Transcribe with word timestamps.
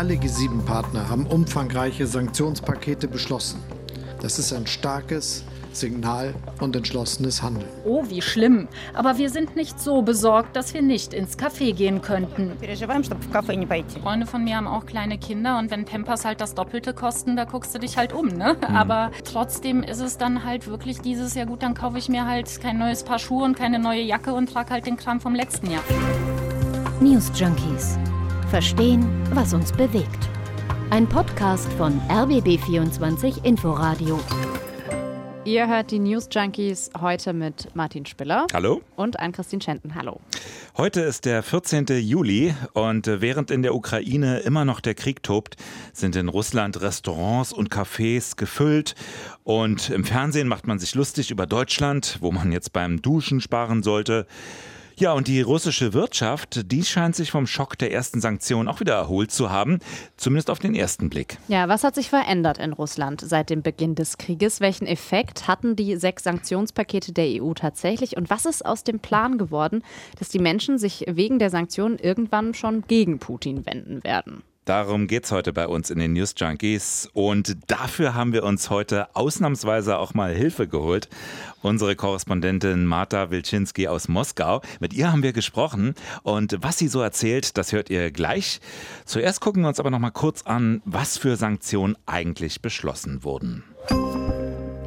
Alle 0.00 0.14
G7-Partner 0.14 1.10
haben 1.10 1.26
umfangreiche 1.26 2.06
Sanktionspakete 2.06 3.06
beschlossen. 3.06 3.60
Das 4.22 4.38
ist 4.38 4.50
ein 4.50 4.66
starkes, 4.66 5.44
Signal 5.72 6.34
und 6.58 6.74
entschlossenes 6.74 7.42
Handeln. 7.42 7.68
Oh, 7.84 8.02
wie 8.08 8.22
schlimm. 8.22 8.66
Aber 8.94 9.18
wir 9.18 9.28
sind 9.28 9.56
nicht 9.56 9.78
so 9.78 10.00
besorgt, 10.00 10.56
dass 10.56 10.72
wir 10.72 10.80
nicht 10.80 11.12
ins 11.12 11.38
Café 11.38 11.74
gehen 11.74 12.00
könnten. 12.00 12.52
Freunde 14.02 14.26
von 14.26 14.42
mir 14.42 14.56
haben 14.56 14.66
auch 14.68 14.86
kleine 14.86 15.18
Kinder 15.18 15.58
und 15.58 15.70
wenn 15.70 15.84
Pampers 15.84 16.24
halt 16.24 16.40
das 16.40 16.54
Doppelte 16.54 16.94
kosten, 16.94 17.36
da 17.36 17.44
guckst 17.44 17.74
du 17.74 17.78
dich 17.78 17.98
halt 17.98 18.14
um, 18.14 18.28
ne? 18.28 18.56
Mhm. 18.56 18.74
Aber 18.74 19.10
trotzdem 19.30 19.82
ist 19.82 20.00
es 20.00 20.16
dann 20.16 20.46
halt 20.46 20.66
wirklich 20.66 21.02
dieses, 21.02 21.34
ja 21.34 21.44
gut, 21.44 21.62
dann 21.62 21.74
kaufe 21.74 21.98
ich 21.98 22.08
mir 22.08 22.24
halt 22.24 22.58
kein 22.62 22.78
neues 22.78 23.04
Paar 23.04 23.18
Schuhe 23.18 23.44
und 23.44 23.54
keine 23.54 23.78
neue 23.78 24.00
Jacke 24.00 24.32
und 24.32 24.50
trage 24.50 24.70
halt 24.70 24.86
den 24.86 24.96
Kram 24.96 25.20
vom 25.20 25.34
letzten 25.34 25.70
Jahr. 25.70 25.82
News 27.02 27.30
Junkies. 27.34 27.98
Verstehen, 28.50 29.08
was 29.32 29.54
uns 29.54 29.70
bewegt. 29.70 30.28
Ein 30.90 31.08
Podcast 31.08 31.72
von 31.74 32.00
RBB24 32.08 33.44
Inforadio. 33.44 34.18
Ihr 35.44 35.68
hört 35.68 35.92
die 35.92 36.00
News 36.00 36.28
Junkies 36.32 36.90
heute 37.00 37.32
mit 37.32 37.68
Martin 37.76 38.04
Spiller. 38.06 38.48
Hallo. 38.52 38.82
Und 38.96 39.20
an 39.20 39.30
Christine 39.30 39.62
Schenten. 39.62 39.94
Hallo. 39.94 40.18
Heute 40.76 41.02
ist 41.02 41.26
der 41.26 41.44
14. 41.44 41.86
Juli 42.00 42.52
und 42.72 43.06
während 43.06 43.52
in 43.52 43.62
der 43.62 43.72
Ukraine 43.72 44.40
immer 44.40 44.64
noch 44.64 44.80
der 44.80 44.94
Krieg 44.94 45.22
tobt, 45.22 45.54
sind 45.92 46.16
in 46.16 46.28
Russland 46.28 46.80
Restaurants 46.80 47.52
und 47.52 47.72
Cafés 47.72 48.34
gefüllt. 48.34 48.96
Und 49.44 49.90
im 49.90 50.02
Fernsehen 50.02 50.48
macht 50.48 50.66
man 50.66 50.80
sich 50.80 50.96
lustig 50.96 51.30
über 51.30 51.46
Deutschland, 51.46 52.18
wo 52.20 52.32
man 52.32 52.50
jetzt 52.50 52.72
beim 52.72 53.00
Duschen 53.00 53.40
sparen 53.40 53.84
sollte. 53.84 54.26
Ja, 55.00 55.14
und 55.14 55.28
die 55.28 55.40
russische 55.40 55.94
Wirtschaft, 55.94 56.70
die 56.70 56.84
scheint 56.84 57.16
sich 57.16 57.30
vom 57.30 57.46
Schock 57.46 57.78
der 57.78 57.90
ersten 57.90 58.20
Sanktionen 58.20 58.68
auch 58.68 58.80
wieder 58.80 58.96
erholt 58.96 59.30
zu 59.30 59.48
haben, 59.48 59.78
zumindest 60.18 60.50
auf 60.50 60.58
den 60.58 60.74
ersten 60.74 61.08
Blick. 61.08 61.38
Ja, 61.48 61.68
was 61.68 61.84
hat 61.84 61.94
sich 61.94 62.10
verändert 62.10 62.58
in 62.58 62.74
Russland 62.74 63.22
seit 63.22 63.48
dem 63.48 63.62
Beginn 63.62 63.94
des 63.94 64.18
Krieges? 64.18 64.60
Welchen 64.60 64.86
Effekt 64.86 65.48
hatten 65.48 65.74
die 65.74 65.96
sechs 65.96 66.24
Sanktionspakete 66.24 67.12
der 67.12 67.42
EU 67.42 67.54
tatsächlich? 67.54 68.18
Und 68.18 68.28
was 68.28 68.44
ist 68.44 68.66
aus 68.66 68.84
dem 68.84 69.00
Plan 69.00 69.38
geworden, 69.38 69.82
dass 70.18 70.28
die 70.28 70.38
Menschen 70.38 70.76
sich 70.76 71.06
wegen 71.08 71.38
der 71.38 71.48
Sanktionen 71.48 71.98
irgendwann 71.98 72.52
schon 72.52 72.84
gegen 72.86 73.18
Putin 73.18 73.64
wenden 73.64 74.04
werden? 74.04 74.42
Darum 74.66 75.06
geht 75.06 75.24
es 75.24 75.32
heute 75.32 75.52
bei 75.52 75.66
uns 75.66 75.90
in 75.90 75.98
den 75.98 76.12
News 76.12 76.34
Junkies. 76.36 77.08
Und 77.12 77.56
dafür 77.66 78.14
haben 78.14 78.32
wir 78.32 78.44
uns 78.44 78.68
heute 78.68 79.14
ausnahmsweise 79.16 79.98
auch 79.98 80.12
mal 80.14 80.34
Hilfe 80.34 80.68
geholt. 80.68 81.08
Unsere 81.62 81.96
Korrespondentin 81.96 82.84
Marta 82.84 83.30
Wilczynski 83.30 83.88
aus 83.88 84.08
Moskau. 84.08 84.60
Mit 84.78 84.92
ihr 84.92 85.10
haben 85.10 85.22
wir 85.22 85.32
gesprochen. 85.32 85.94
Und 86.22 86.58
was 86.60 86.78
sie 86.78 86.88
so 86.88 87.00
erzählt, 87.00 87.56
das 87.56 87.72
hört 87.72 87.90
ihr 87.90 88.10
gleich. 88.10 88.60
Zuerst 89.06 89.40
gucken 89.40 89.62
wir 89.62 89.68
uns 89.68 89.80
aber 89.80 89.90
noch 89.90 89.98
mal 89.98 90.10
kurz 90.10 90.42
an, 90.42 90.82
was 90.84 91.16
für 91.16 91.36
Sanktionen 91.36 91.96
eigentlich 92.06 92.60
beschlossen 92.60 93.24
wurden. 93.24 93.64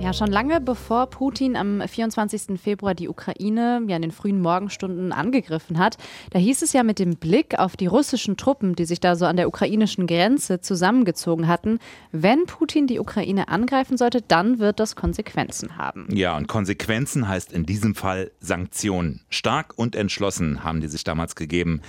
Ja, 0.04 0.12
schon 0.12 0.34
lange 0.34 0.60
bevor 0.60 1.08
Putin 1.08 1.56
am 1.56 1.82
24. 1.82 2.60
Februar 2.62 2.94
die 2.94 3.08
Ukraine 3.08 3.82
ja 3.88 3.96
in 3.96 4.02
den 4.02 4.12
frühen 4.12 4.42
Morgenstunden 4.42 5.14
angegriffen 5.14 5.80
hat, 5.80 5.96
da 6.32 6.40
hieß 6.40 6.62
es 6.62 6.74
ja 6.74 6.84
mit 6.84 7.00
dem 7.00 7.16
Blick 7.16 7.58
auf 7.58 7.78
die 7.78 7.86
russischen 7.86 8.36
Truppen, 8.36 8.76
die 8.76 8.84
sich 8.84 9.00
da 9.00 9.16
so 9.16 9.26
an 9.26 9.38
der 9.38 9.48
ukrainischen 9.48 10.06
Grenze 10.06 10.60
zusammengezogen 10.60 11.48
hatten, 11.48 11.80
wenn 12.12 12.46
Putin 12.48 12.86
die 12.86 13.00
Ukraine 13.00 13.48
angreifen 13.48 13.96
sollte, 13.96 14.22
dann 14.22 14.60
wird 14.60 14.82
das 14.82 14.98
Konsequenzen 14.98 15.78
haben. 15.78 16.10
Ja, 16.12 16.36
und 16.36 16.50
Konsequenzen 16.50 17.30
heißt 17.30 17.54
in 17.54 17.66
diesem 17.66 17.96
Fall 17.96 18.32
Sanktionen. 18.42 19.22
Stark 19.30 19.72
und 19.78 19.96
entschlossen 19.96 20.66
haben 20.66 20.82
die 20.82 20.90
sich 20.90 21.06
damals 21.06 21.38
gegeben. 21.38 21.82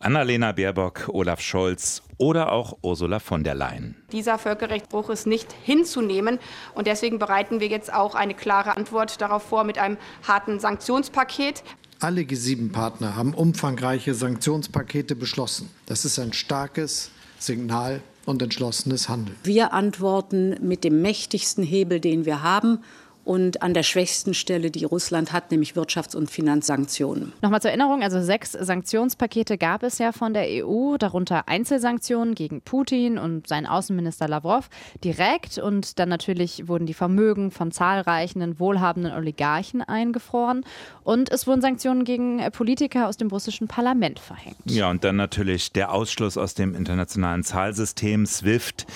Annalena 0.00 0.50
Baerbock, 0.50 1.08
Olaf 1.12 1.40
Scholz 1.40 2.02
oder 2.20 2.52
auch 2.52 2.76
Ursula 2.82 3.18
von 3.18 3.42
der 3.42 3.54
Leyen. 3.54 3.96
Dieser 4.12 4.38
Völkerrechtsbruch 4.38 5.08
ist 5.08 5.26
nicht 5.26 5.52
hinzunehmen 5.64 6.38
und 6.74 6.86
deswegen 6.86 7.18
bereiten 7.18 7.60
wir 7.60 7.68
jetzt 7.68 7.92
auch 7.92 8.14
eine 8.14 8.34
klare 8.34 8.76
Antwort 8.76 9.20
darauf 9.22 9.42
vor 9.42 9.64
mit 9.64 9.78
einem 9.78 9.96
harten 10.28 10.60
Sanktionspaket. 10.60 11.64
Alle 11.98 12.20
G7-Partner 12.20 13.16
haben 13.16 13.32
umfangreiche 13.34 14.14
Sanktionspakete 14.14 15.16
beschlossen. 15.16 15.70
Das 15.86 16.04
ist 16.04 16.18
ein 16.18 16.34
starkes 16.34 17.10
Signal 17.38 18.02
und 18.26 18.42
entschlossenes 18.42 19.08
Handeln. 19.08 19.36
Wir 19.44 19.72
antworten 19.72 20.56
mit 20.60 20.84
dem 20.84 21.00
mächtigsten 21.00 21.64
Hebel, 21.64 22.00
den 22.00 22.26
wir 22.26 22.42
haben 22.42 22.80
und 23.24 23.62
an 23.62 23.74
der 23.74 23.82
schwächsten 23.82 24.34
Stelle, 24.34 24.70
die 24.70 24.84
Russland 24.84 25.32
hat, 25.32 25.50
nämlich 25.50 25.74
Wirtschafts- 25.74 26.16
und 26.16 26.30
Finanzsanktionen. 26.30 27.32
Nochmal 27.42 27.60
zur 27.60 27.70
Erinnerung, 27.70 28.02
also 28.02 28.20
sechs 28.22 28.52
Sanktionspakete 28.52 29.58
gab 29.58 29.82
es 29.82 29.98
ja 29.98 30.12
von 30.12 30.34
der 30.34 30.44
EU, 30.64 30.96
darunter 30.96 31.48
Einzelsanktionen 31.48 32.34
gegen 32.34 32.62
Putin 32.62 33.18
und 33.18 33.46
seinen 33.46 33.66
Außenminister 33.66 34.28
Lavrov 34.28 34.68
direkt 35.04 35.58
und 35.58 35.98
dann 35.98 36.08
natürlich 36.08 36.68
wurden 36.68 36.86
die 36.86 36.94
Vermögen 36.94 37.50
von 37.50 37.72
zahlreichen 37.72 38.58
wohlhabenden 38.58 39.12
Oligarchen 39.12 39.82
eingefroren 39.82 40.64
und 41.02 41.30
es 41.30 41.46
wurden 41.46 41.60
Sanktionen 41.60 42.04
gegen 42.04 42.40
Politiker 42.52 43.08
aus 43.08 43.16
dem 43.16 43.28
russischen 43.28 43.68
Parlament 43.68 44.18
verhängt. 44.18 44.58
Ja, 44.64 44.90
und 44.90 45.04
dann 45.04 45.16
natürlich 45.16 45.72
der 45.72 45.92
Ausschluss 45.92 46.36
aus 46.36 46.54
dem 46.54 46.74
internationalen 46.74 47.44
Zahlsystem 47.44 48.26
SWIFT 48.26 48.86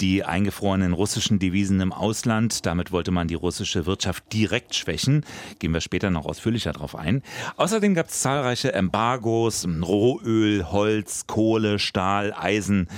die 0.00 0.24
eingefrorenen 0.24 0.92
russischen 0.92 1.38
Devisen 1.38 1.80
im 1.80 1.92
Ausland. 1.92 2.66
Damit 2.66 2.92
wollte 2.92 3.10
man 3.10 3.28
die 3.28 3.34
russische 3.34 3.86
Wirtschaft 3.86 4.32
direkt 4.32 4.74
schwächen. 4.74 5.24
Gehen 5.58 5.72
wir 5.72 5.80
später 5.80 6.10
noch 6.10 6.26
ausführlicher 6.26 6.72
darauf 6.72 6.96
ein. 6.96 7.22
Außerdem 7.56 7.94
gab 7.94 8.08
es 8.08 8.20
zahlreiche 8.20 8.72
Embargos, 8.72 9.66
Rohöl, 9.66 10.70
Holz, 10.70 11.26
Kohle, 11.26 11.78
Stahl, 11.78 12.32
Eisen. 12.32 12.88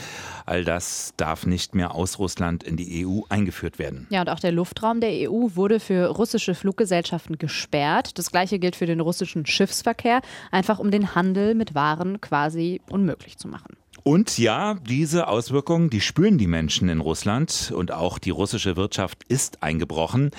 All 0.46 0.64
das 0.64 1.14
darf 1.16 1.46
nicht 1.46 1.74
mehr 1.74 1.94
aus 1.94 2.18
Russland 2.18 2.62
in 2.62 2.76
die 2.76 3.06
EU 3.06 3.20
eingeführt 3.28 3.78
werden. 3.78 4.06
Ja, 4.10 4.20
und 4.20 4.28
auch 4.28 4.40
der 4.40 4.52
Luftraum 4.52 5.00
der 5.00 5.30
EU 5.30 5.48
wurde 5.54 5.80
für 5.80 6.08
russische 6.08 6.54
Fluggesellschaften 6.54 7.38
gesperrt. 7.38 8.18
Das 8.18 8.30
gleiche 8.30 8.58
gilt 8.58 8.76
für 8.76 8.86
den 8.86 9.00
russischen 9.00 9.46
Schiffsverkehr, 9.46 10.20
einfach 10.50 10.78
um 10.78 10.90
den 10.90 11.14
Handel 11.14 11.54
mit 11.54 11.74
Waren 11.74 12.20
quasi 12.20 12.80
unmöglich 12.90 13.38
zu 13.38 13.48
machen. 13.48 13.76
Und 14.04 14.36
ja, 14.36 14.74
diese 14.86 15.28
Auswirkungen, 15.28 15.88
die 15.88 16.02
spüren 16.02 16.36
die 16.36 16.46
Menschen 16.46 16.90
in 16.90 17.00
Russland 17.00 17.72
und 17.74 17.90
auch 17.90 18.18
die 18.18 18.28
russische 18.28 18.76
Wirtschaft 18.76 19.24
ist 19.28 19.62
eingebrochen. 19.62 20.30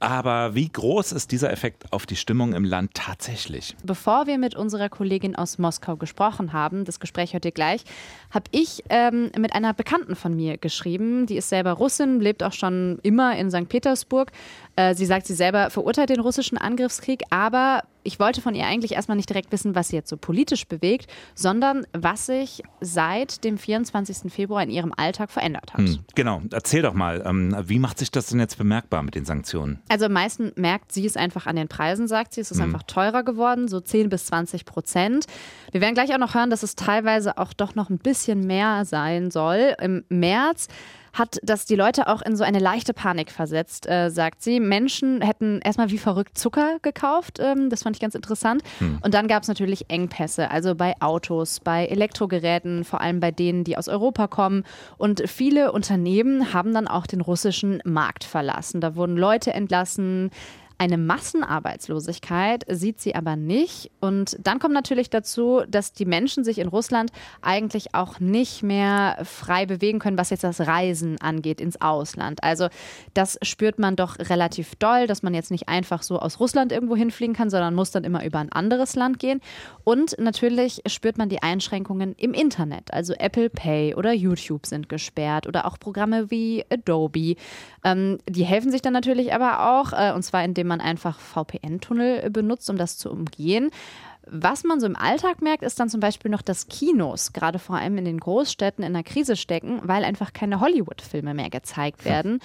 Aber 0.00 0.56
wie 0.56 0.68
groß 0.68 1.12
ist 1.12 1.30
dieser 1.30 1.52
Effekt 1.52 1.92
auf 1.92 2.04
die 2.04 2.16
Stimmung 2.16 2.52
im 2.52 2.64
Land 2.64 2.94
tatsächlich? 2.94 3.76
Bevor 3.84 4.26
wir 4.26 4.38
mit 4.38 4.56
unserer 4.56 4.88
Kollegin 4.88 5.36
aus 5.36 5.56
Moskau 5.58 5.96
gesprochen 5.96 6.52
haben, 6.52 6.84
das 6.84 6.98
Gespräch 6.98 7.32
ihr 7.32 7.40
gleich, 7.40 7.84
habe 8.30 8.46
ich 8.50 8.82
ähm, 8.90 9.30
mit 9.38 9.54
einer 9.54 9.72
Bekannten 9.72 10.16
von 10.16 10.34
mir 10.34 10.58
geschrieben. 10.58 11.26
Die 11.26 11.36
ist 11.36 11.48
selber 11.48 11.72
Russin, 11.72 12.20
lebt 12.20 12.42
auch 12.42 12.52
schon 12.52 12.98
immer 13.04 13.38
in 13.38 13.50
St. 13.50 13.68
Petersburg. 13.68 14.32
Äh, 14.74 14.94
sie 14.94 15.06
sagt, 15.06 15.26
sie 15.26 15.34
selber 15.34 15.70
verurteilt 15.70 16.10
den 16.10 16.20
russischen 16.20 16.58
Angriffskrieg, 16.58 17.22
aber 17.30 17.84
ich 18.06 18.18
wollte 18.20 18.40
von 18.40 18.54
ihr 18.54 18.66
eigentlich 18.66 18.92
erstmal 18.92 19.16
nicht 19.16 19.28
direkt 19.28 19.52
wissen, 19.52 19.74
was 19.74 19.88
sie 19.88 19.96
jetzt 19.96 20.08
so 20.08 20.16
politisch 20.16 20.66
bewegt, 20.66 21.10
sondern 21.34 21.86
was 21.92 22.26
sich 22.26 22.62
seit 22.80 23.44
dem 23.44 23.58
24. 23.58 24.32
Februar 24.32 24.62
in 24.62 24.70
ihrem 24.70 24.92
Alltag 24.96 25.30
verändert 25.30 25.74
hat. 25.74 25.80
Hm, 25.80 25.98
genau, 26.14 26.42
erzähl 26.52 26.82
doch 26.82 26.94
mal, 26.94 27.22
ähm, 27.26 27.56
wie 27.66 27.78
macht 27.78 27.98
sich 27.98 28.10
das 28.10 28.26
denn 28.26 28.38
jetzt 28.38 28.58
bemerkbar 28.58 29.02
mit 29.02 29.14
den 29.14 29.24
Sanktionen? 29.24 29.80
Also 29.88 30.06
am 30.06 30.12
meisten 30.12 30.52
merkt 30.56 30.92
sie 30.92 31.04
es 31.04 31.16
einfach 31.16 31.46
an 31.46 31.56
den 31.56 31.68
Preisen, 31.68 32.06
sagt 32.08 32.34
sie. 32.34 32.40
Es 32.40 32.50
ist 32.50 32.58
hm. 32.58 32.66
einfach 32.66 32.84
teurer 32.84 33.24
geworden, 33.24 33.68
so 33.68 33.80
10 33.80 34.08
bis 34.08 34.26
20 34.26 34.64
Prozent. 34.64 35.26
Wir 35.72 35.80
werden 35.80 35.94
gleich 35.94 36.14
auch 36.14 36.18
noch 36.18 36.34
hören, 36.34 36.50
dass 36.50 36.62
es 36.62 36.76
teilweise 36.76 37.38
auch 37.38 37.52
doch 37.52 37.74
noch 37.74 37.90
ein 37.90 37.98
bisschen 37.98 38.46
mehr 38.46 38.84
sein 38.84 39.30
soll. 39.30 39.74
Im 39.80 40.04
März 40.08 40.68
hat 41.16 41.38
das 41.42 41.64
die 41.64 41.76
Leute 41.76 42.08
auch 42.08 42.20
in 42.22 42.36
so 42.36 42.44
eine 42.44 42.58
leichte 42.58 42.92
Panik 42.92 43.30
versetzt, 43.30 43.88
äh, 43.88 44.10
sagt 44.10 44.42
sie. 44.42 44.60
Menschen 44.60 45.22
hätten 45.22 45.60
erstmal 45.60 45.90
wie 45.90 45.98
verrückt 45.98 46.36
Zucker 46.36 46.78
gekauft. 46.82 47.38
Ähm, 47.40 47.70
das 47.70 47.82
fand 47.82 47.96
ich 47.96 48.00
ganz 48.00 48.14
interessant. 48.14 48.62
Hm. 48.78 48.98
Und 49.02 49.14
dann 49.14 49.26
gab 49.26 49.42
es 49.42 49.48
natürlich 49.48 49.86
Engpässe, 49.88 50.50
also 50.50 50.74
bei 50.74 50.94
Autos, 51.00 51.60
bei 51.60 51.86
Elektrogeräten, 51.86 52.84
vor 52.84 53.00
allem 53.00 53.20
bei 53.20 53.30
denen, 53.30 53.64
die 53.64 53.78
aus 53.78 53.88
Europa 53.88 54.26
kommen. 54.26 54.64
Und 54.98 55.22
viele 55.26 55.72
Unternehmen 55.72 56.52
haben 56.52 56.74
dann 56.74 56.86
auch 56.86 57.06
den 57.06 57.22
russischen 57.22 57.80
Markt 57.84 58.24
verlassen. 58.24 58.80
Da 58.80 58.94
wurden 58.94 59.16
Leute 59.16 59.54
entlassen. 59.54 60.30
Eine 60.78 60.98
Massenarbeitslosigkeit 60.98 62.64
sieht 62.68 63.00
sie 63.00 63.14
aber 63.14 63.34
nicht. 63.34 63.90
Und 64.00 64.36
dann 64.40 64.58
kommt 64.58 64.74
natürlich 64.74 65.08
dazu, 65.08 65.62
dass 65.68 65.92
die 65.92 66.04
Menschen 66.04 66.44
sich 66.44 66.58
in 66.58 66.68
Russland 66.68 67.10
eigentlich 67.40 67.94
auch 67.94 68.20
nicht 68.20 68.62
mehr 68.62 69.18
frei 69.24 69.64
bewegen 69.64 69.98
können, 69.98 70.18
was 70.18 70.30
jetzt 70.30 70.44
das 70.44 70.60
Reisen 70.60 71.18
angeht 71.20 71.62
ins 71.62 71.80
Ausland. 71.80 72.42
Also 72.42 72.68
das 73.14 73.38
spürt 73.42 73.78
man 73.78 73.96
doch 73.96 74.18
relativ 74.18 74.74
doll, 74.76 75.06
dass 75.06 75.22
man 75.22 75.32
jetzt 75.32 75.50
nicht 75.50 75.68
einfach 75.68 76.02
so 76.02 76.18
aus 76.18 76.40
Russland 76.40 76.72
irgendwo 76.72 76.94
hinfliegen 76.94 77.34
kann, 77.34 77.48
sondern 77.48 77.74
muss 77.74 77.90
dann 77.90 78.04
immer 78.04 78.24
über 78.24 78.38
ein 78.38 78.52
anderes 78.52 78.96
Land 78.96 79.18
gehen. 79.18 79.40
Und 79.84 80.18
natürlich 80.18 80.82
spürt 80.86 81.16
man 81.16 81.30
die 81.30 81.42
Einschränkungen 81.42 82.14
im 82.18 82.34
Internet. 82.34 82.92
Also 82.92 83.14
Apple 83.14 83.48
Pay 83.48 83.94
oder 83.94 84.12
YouTube 84.12 84.66
sind 84.66 84.90
gesperrt 84.90 85.46
oder 85.46 85.64
auch 85.64 85.78
Programme 85.78 86.30
wie 86.30 86.64
Adobe. 86.70 87.36
Ähm, 87.82 88.18
die 88.28 88.44
helfen 88.44 88.70
sich 88.70 88.82
dann 88.82 88.92
natürlich 88.92 89.32
aber 89.32 89.80
auch, 89.80 89.92
äh, 89.92 90.12
und 90.12 90.22
zwar 90.22 90.42
indem 90.66 90.68
man 90.68 90.80
einfach 90.80 91.18
VPN-Tunnel 91.20 92.30
benutzt, 92.30 92.68
um 92.68 92.76
das 92.76 92.98
zu 92.98 93.10
umgehen. 93.10 93.70
Was 94.28 94.64
man 94.64 94.80
so 94.80 94.86
im 94.86 94.96
Alltag 94.96 95.40
merkt, 95.40 95.62
ist 95.62 95.78
dann 95.78 95.88
zum 95.88 96.00
Beispiel 96.00 96.30
noch, 96.30 96.42
dass 96.42 96.66
Kinos 96.66 97.32
gerade 97.32 97.60
vor 97.60 97.76
allem 97.76 97.96
in 97.98 98.04
den 98.04 98.18
Großstädten 98.18 98.82
in 98.82 98.92
der 98.92 99.04
Krise 99.04 99.36
stecken, 99.36 99.80
weil 99.84 100.02
einfach 100.02 100.32
keine 100.32 100.60
Hollywood-Filme 100.60 101.32
mehr 101.32 101.50
gezeigt 101.50 102.04
werden. 102.04 102.40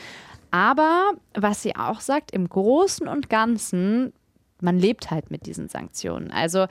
Aber 0.51 1.13
was 1.33 1.63
sie 1.63 1.75
auch 1.75 2.00
sagt, 2.01 2.31
im 2.31 2.47
Großen 2.47 3.07
und 3.07 3.29
Ganzen, 3.29 4.13
man 4.59 4.77
lebt 4.77 5.09
halt 5.09 5.31
mit 5.31 5.47
diesen 5.47 5.68
Sanktionen. 5.68 6.29
Also 6.29 6.68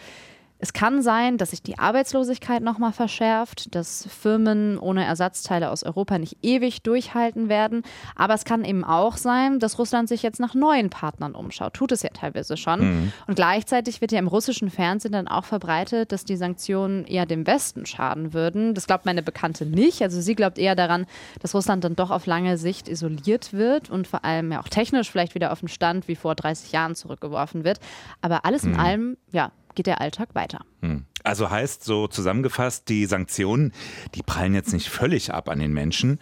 es 0.61 0.73
kann 0.73 1.01
sein, 1.01 1.39
dass 1.39 1.51
sich 1.51 1.62
die 1.62 1.79
Arbeitslosigkeit 1.79 2.62
nochmal 2.62 2.93
verschärft, 2.93 3.75
dass 3.75 4.07
Firmen 4.07 4.79
ohne 4.79 5.05
Ersatzteile 5.05 5.71
aus 5.71 5.83
Europa 5.83 6.19
nicht 6.19 6.37
ewig 6.43 6.83
durchhalten 6.83 7.49
werden. 7.49 7.83
Aber 8.15 8.35
es 8.35 8.45
kann 8.45 8.65
eben 8.65 8.85
auch 8.85 9.17
sein, 9.17 9.59
dass 9.59 9.79
Russland 9.79 10.09
sich 10.09 10.23
jetzt 10.23 10.39
nach 10.39 10.55
neuen 10.55 10.91
Partnern 10.91 11.35
umschaut. 11.35 11.75
Tut 11.75 11.93
es 11.93 12.03
ja 12.03 12.11
teilweise 12.11 12.59
schon. 12.59 12.81
Mhm. 12.81 13.12
Und 13.27 13.37
gleichzeitig 13.37 14.03
wird 14.03 14.12
ja 14.12 14.19
im 14.19 14.29
russischen 14.29 14.71
Fernsehen 14.71 15.12
dann 15.12 15.29
auch 15.29 15.45
verbreitet, 15.47 16.12
dass 16.12 16.27
die 16.27 16.37
Sanktionen 16.37 17.07
eher 17.07 17.25
dem 17.25 17.47
Westen 17.47 17.87
schaden 17.87 18.35
würden. 18.35 18.75
Das 18.75 18.87
glaubt 18.87 19.07
meine 19.07 19.23
Bekannte 19.23 19.65
nicht. 19.65 20.03
Also 20.03 20.21
sie 20.21 20.35
glaubt 20.35 20.59
eher 20.59 20.75
daran, 20.75 21.07
dass 21.41 21.55
Russland 21.55 21.85
dann 21.85 21.97
doch 21.97 22.11
auf 22.11 22.27
lange 22.27 22.59
Sicht 22.59 22.87
isoliert 22.89 23.55
wird 23.55 23.89
und 23.89 24.07
vor 24.07 24.27
allem 24.27 24.53
ja 24.53 24.61
auch 24.61 24.69
technisch 24.69 25.11
vielleicht 25.11 25.35
wieder 25.35 25.53
auf 25.53 25.61
den 25.61 25.69
Stand 25.69 26.07
wie 26.07 26.17
vor 26.17 26.35
30 26.35 26.73
Jahren 26.73 26.95
zurückgeworfen 26.95 27.65
wird. 27.65 27.81
Aber 28.21 28.45
alles 28.45 28.65
in 28.65 28.73
mhm. 28.73 28.81
allem, 28.81 29.17
ja, 29.33 29.53
geht 29.75 29.87
der 29.87 30.00
Alltag 30.00 30.34
weiter. 30.34 30.61
Hm. 30.82 31.05
Also 31.22 31.50
heißt 31.50 31.84
so 31.84 32.08
zusammengefasst, 32.08 32.88
die 32.88 33.06
Sanktionen, 33.06 33.72
die 34.14 34.22
prallen 34.22 34.55
jetzt 34.55 34.72
nicht 34.72 34.88
völlig 34.88 35.32
ab 35.32 35.49
an 35.49 35.58
den 35.58 35.72
Menschen, 35.72 36.19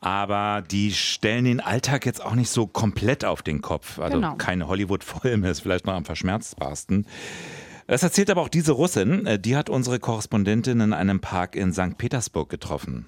aber 0.00 0.62
die 0.62 0.92
stellen 0.92 1.46
den 1.46 1.60
Alltag 1.60 2.04
jetzt 2.04 2.22
auch 2.22 2.34
nicht 2.34 2.50
so 2.50 2.66
komplett 2.66 3.24
auf 3.24 3.42
den 3.42 3.62
Kopf. 3.62 3.98
Also 3.98 4.18
genau. 4.18 4.34
keine 4.36 4.68
Hollywood-Filme 4.68 5.48
ist 5.48 5.60
vielleicht 5.60 5.86
noch 5.86 5.94
am 5.94 6.04
verschmerzbarsten. 6.04 7.06
Das 7.86 8.02
erzählt 8.02 8.30
aber 8.30 8.42
auch 8.42 8.48
diese 8.48 8.72
Russin, 8.72 9.26
äh, 9.26 9.38
die 9.38 9.56
hat 9.56 9.68
unsere 9.68 9.98
Korrespondentin 9.98 10.80
in 10.80 10.92
einem 10.92 11.20
Park 11.20 11.56
in 11.56 11.72
St. 11.72 11.98
Petersburg 11.98 12.48
getroffen. 12.48 13.06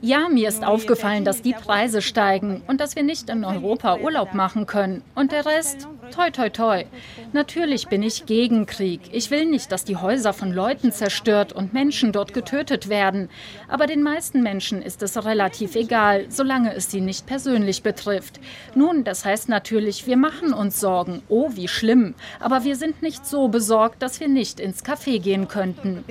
Ja, 0.00 0.28
mir 0.28 0.48
ist 0.48 0.64
aufgefallen, 0.64 1.24
dass 1.24 1.42
die 1.42 1.52
Preise 1.52 2.00
steigen 2.00 2.62
und 2.68 2.80
dass 2.80 2.94
wir 2.94 3.02
nicht 3.02 3.28
in 3.28 3.44
Europa 3.44 3.96
Urlaub 3.96 4.34
machen 4.34 4.66
können. 4.66 5.02
Und 5.16 5.32
der 5.32 5.44
Rest, 5.44 5.88
toi, 6.12 6.30
toi, 6.30 6.48
toi. 6.48 6.84
Natürlich 7.32 7.88
bin 7.88 8.04
ich 8.04 8.24
gegen 8.26 8.66
Krieg. 8.66 9.00
Ich 9.10 9.32
will 9.32 9.46
nicht, 9.46 9.72
dass 9.72 9.84
die 9.84 9.96
Häuser 9.96 10.32
von 10.32 10.52
Leuten 10.52 10.92
zerstört 10.92 11.52
und 11.52 11.74
Menschen 11.74 12.12
dort 12.12 12.34
getötet 12.34 12.88
werden. 12.88 13.30
Aber 13.66 13.86
den 13.86 14.04
meisten 14.04 14.44
Menschen 14.44 14.80
ist 14.80 15.02
es 15.02 15.24
relativ 15.24 15.74
egal, 15.74 16.26
solange 16.28 16.74
es 16.74 16.92
sie 16.92 17.00
nicht 17.00 17.26
persönlich 17.26 17.82
betrifft. 17.82 18.38
Nun, 18.76 19.02
das 19.02 19.24
heißt 19.24 19.48
natürlich, 19.48 20.06
wir 20.06 20.16
machen 20.16 20.52
uns 20.52 20.78
Sorgen. 20.78 21.22
Oh, 21.28 21.50
wie 21.54 21.66
schlimm. 21.66 22.14
Aber 22.38 22.62
wir 22.62 22.76
sind 22.76 23.02
nicht 23.02 23.26
so 23.26 23.48
besorgt, 23.48 24.02
dass 24.02 24.20
wir 24.20 24.28
nicht 24.28 24.60
ins 24.60 24.84
Café 24.84 25.20
gehen 25.20 25.48
könnten. 25.48 26.04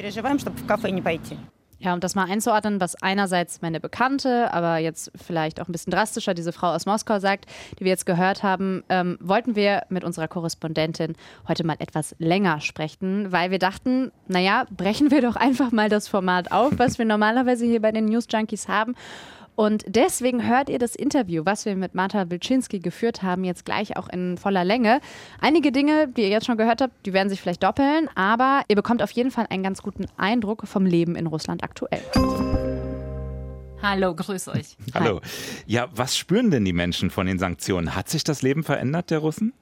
Ja, 1.79 1.93
um 1.93 1.99
das 1.99 2.15
mal 2.15 2.25
einzuordnen, 2.25 2.81
was 2.81 2.95
einerseits 3.03 3.61
meine 3.61 3.79
Bekannte, 3.79 4.51
aber 4.51 4.77
jetzt 4.77 5.11
vielleicht 5.15 5.61
auch 5.61 5.67
ein 5.67 5.71
bisschen 5.71 5.91
drastischer, 5.91 6.33
diese 6.33 6.51
Frau 6.51 6.73
aus 6.73 6.87
Moskau 6.87 7.19
sagt, 7.19 7.45
die 7.79 7.83
wir 7.83 7.91
jetzt 7.91 8.07
gehört 8.07 8.41
haben, 8.41 8.83
ähm, 8.89 9.17
wollten 9.21 9.55
wir 9.55 9.83
mit 9.89 10.03
unserer 10.03 10.27
Korrespondentin 10.27 11.15
heute 11.47 11.63
mal 11.63 11.75
etwas 11.77 12.15
länger 12.17 12.61
sprechen, 12.61 13.31
weil 13.31 13.51
wir 13.51 13.59
dachten, 13.59 14.11
naja, 14.27 14.65
brechen 14.75 15.11
wir 15.11 15.21
doch 15.21 15.35
einfach 15.35 15.71
mal 15.71 15.87
das 15.87 16.07
Format 16.07 16.51
auf, 16.51 16.73
was 16.77 16.97
wir 16.97 17.05
normalerweise 17.05 17.65
hier 17.65 17.81
bei 17.81 17.91
den 17.91 18.05
News 18.05 18.25
Junkies 18.31 18.67
haben 18.67 18.95
und 19.57 19.83
deswegen 19.87 20.47
hört 20.47 20.69
ihr 20.69 20.77
das 20.77 20.95
Interview, 20.95 21.41
was 21.43 21.65
wir 21.65 21.75
mit 21.75 21.95
Marta 21.95 22.29
Wilczynski 22.29 22.77
geführt 22.79 23.23
haben, 23.23 23.43
jetzt 23.43 23.65
gleich 23.65 23.97
auch 23.97 24.07
in 24.07 24.37
voller 24.37 24.63
Länge. 24.63 25.01
Einige 25.41 25.71
Dinge, 25.71 26.07
die 26.07 26.21
ihr 26.21 26.29
jetzt 26.29 26.45
schon 26.45 26.57
gehört 26.57 26.79
habt, 26.79 26.93
die 27.07 27.11
werden 27.11 27.27
sich 27.27 27.41
vielleicht 27.41 27.63
doppeln, 27.63 28.07
aber 28.13 28.61
ihr 28.67 28.75
bekommt 28.75 29.01
auf 29.01 29.09
jeden 29.09 29.31
Fall 29.31 29.47
einen 29.49 29.63
ganz 29.63 29.81
guten 29.81 30.05
Eindruck 30.15 30.67
vom 30.67 30.85
Leben 30.85 31.15
in 31.15 31.25
Russland 31.25 31.63
aktuell. 31.63 32.03
Hallo, 33.81 34.13
grüß 34.13 34.49
euch. 34.49 34.77
Hallo. 34.93 35.21
Ja, 35.65 35.87
was 35.91 36.15
spüren 36.15 36.51
denn 36.51 36.63
die 36.63 36.73
Menschen 36.73 37.09
von 37.09 37.25
den 37.25 37.39
Sanktionen? 37.39 37.95
Hat 37.95 38.09
sich 38.09 38.23
das 38.23 38.43
Leben 38.43 38.61
verändert 38.63 39.09
der 39.09 39.19
Russen? 39.19 39.53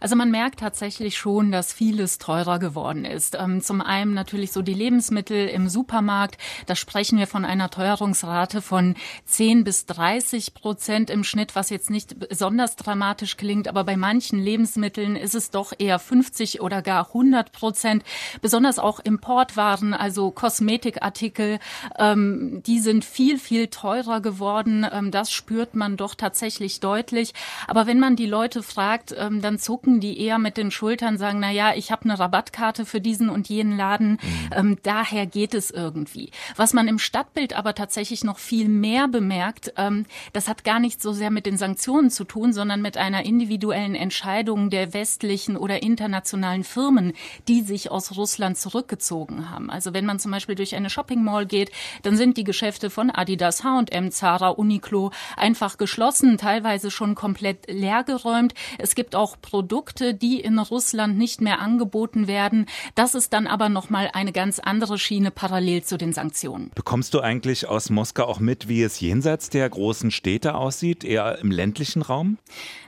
Also 0.00 0.16
man 0.16 0.30
merkt 0.30 0.60
tatsächlich 0.60 1.16
schon, 1.16 1.50
dass 1.50 1.72
vieles 1.72 2.18
teurer 2.18 2.58
geworden 2.58 3.04
ist. 3.04 3.36
Ähm, 3.38 3.60
zum 3.60 3.80
einen 3.80 4.14
natürlich 4.14 4.52
so 4.52 4.62
die 4.62 4.74
Lebensmittel 4.74 5.48
im 5.48 5.68
Supermarkt. 5.68 6.38
Da 6.66 6.76
sprechen 6.76 7.18
wir 7.18 7.26
von 7.26 7.44
einer 7.44 7.70
Teuerungsrate 7.70 8.62
von 8.62 8.94
10 9.26 9.64
bis 9.64 9.86
30 9.86 10.54
Prozent 10.54 11.10
im 11.10 11.24
Schnitt, 11.24 11.54
was 11.54 11.70
jetzt 11.70 11.90
nicht 11.90 12.18
besonders 12.18 12.76
dramatisch 12.76 13.36
klingt. 13.36 13.68
Aber 13.68 13.84
bei 13.84 13.96
manchen 13.96 14.38
Lebensmitteln 14.38 15.16
ist 15.16 15.34
es 15.34 15.50
doch 15.50 15.72
eher 15.76 15.98
50 15.98 16.60
oder 16.60 16.82
gar 16.82 17.08
100 17.08 17.52
Prozent. 17.52 18.04
Besonders 18.40 18.78
auch 18.78 19.00
Importwaren, 19.00 19.94
also 19.94 20.30
Kosmetikartikel, 20.30 21.58
ähm, 21.98 22.62
die 22.66 22.80
sind 22.80 23.04
viel, 23.04 23.38
viel 23.38 23.68
teurer 23.68 24.20
geworden. 24.20 24.86
Ähm, 24.90 25.10
das 25.10 25.32
spürt 25.32 25.74
man 25.74 25.96
doch 25.96 26.14
tatsächlich 26.14 26.80
deutlich. 26.80 27.34
Aber 27.66 27.86
wenn 27.86 27.98
man 27.98 28.16
die 28.16 28.26
Leute 28.26 28.62
fragt, 28.62 29.14
dann 29.18 29.57
zucken 29.58 30.00
die 30.00 30.20
eher 30.20 30.38
mit 30.38 30.56
den 30.56 30.70
Schultern, 30.70 31.18
sagen, 31.18 31.40
na 31.40 31.50
ja, 31.50 31.74
ich 31.74 31.90
habe 31.90 32.04
eine 32.04 32.18
Rabattkarte 32.18 32.86
für 32.86 33.00
diesen 33.00 33.28
und 33.28 33.48
jenen 33.48 33.76
Laden. 33.76 34.12
Mhm. 34.12 34.18
Ähm, 34.54 34.78
daher 34.82 35.26
geht 35.26 35.54
es 35.54 35.70
irgendwie. 35.70 36.30
Was 36.56 36.72
man 36.72 36.88
im 36.88 36.98
Stadtbild 36.98 37.54
aber 37.54 37.74
tatsächlich 37.74 38.24
noch 38.24 38.38
viel 38.38 38.68
mehr 38.68 39.08
bemerkt, 39.08 39.72
ähm, 39.76 40.06
das 40.32 40.48
hat 40.48 40.64
gar 40.64 40.80
nicht 40.80 41.02
so 41.02 41.12
sehr 41.12 41.30
mit 41.30 41.46
den 41.46 41.56
Sanktionen 41.56 42.10
zu 42.10 42.24
tun, 42.24 42.52
sondern 42.52 42.82
mit 42.82 42.96
einer 42.96 43.24
individuellen 43.24 43.94
Entscheidung 43.94 44.70
der 44.70 44.94
westlichen 44.94 45.56
oder 45.56 45.82
internationalen 45.82 46.64
Firmen, 46.64 47.12
die 47.48 47.62
sich 47.62 47.90
aus 47.90 48.16
Russland 48.16 48.58
zurückgezogen 48.58 49.50
haben. 49.50 49.70
Also 49.70 49.92
wenn 49.92 50.06
man 50.06 50.18
zum 50.18 50.30
Beispiel 50.30 50.54
durch 50.54 50.74
eine 50.74 50.90
Shopping 50.90 51.22
Mall 51.22 51.46
geht, 51.46 51.70
dann 52.02 52.16
sind 52.16 52.36
die 52.36 52.44
Geschäfte 52.44 52.90
von 52.90 53.10
Adidas, 53.10 53.64
H&M, 53.64 54.10
Zara, 54.10 54.48
Uniqlo 54.48 55.10
einfach 55.36 55.78
geschlossen, 55.78 56.38
teilweise 56.38 56.90
schon 56.90 57.14
komplett 57.14 57.70
leergeräumt. 57.70 58.54
Es 58.78 58.94
gibt 58.94 59.14
auch 59.14 59.40
Produkte, 59.48 60.12
die 60.12 60.40
in 60.40 60.58
Russland 60.58 61.16
nicht 61.16 61.40
mehr 61.40 61.60
angeboten 61.60 62.26
werden. 62.26 62.66
Das 62.94 63.14
ist 63.14 63.32
dann 63.32 63.46
aber 63.46 63.70
nochmal 63.70 64.10
eine 64.12 64.32
ganz 64.32 64.58
andere 64.58 64.98
Schiene 64.98 65.30
parallel 65.30 65.84
zu 65.84 65.96
den 65.96 66.12
Sanktionen. 66.12 66.70
Bekommst 66.74 67.14
du 67.14 67.20
eigentlich 67.20 67.66
aus 67.66 67.88
Moskau 67.88 68.24
auch 68.24 68.40
mit, 68.40 68.68
wie 68.68 68.82
es 68.82 69.00
jenseits 69.00 69.48
der 69.48 69.68
großen 69.70 70.10
Städte 70.10 70.54
aussieht, 70.54 71.02
eher 71.02 71.38
im 71.38 71.50
ländlichen 71.50 72.02
Raum? 72.02 72.36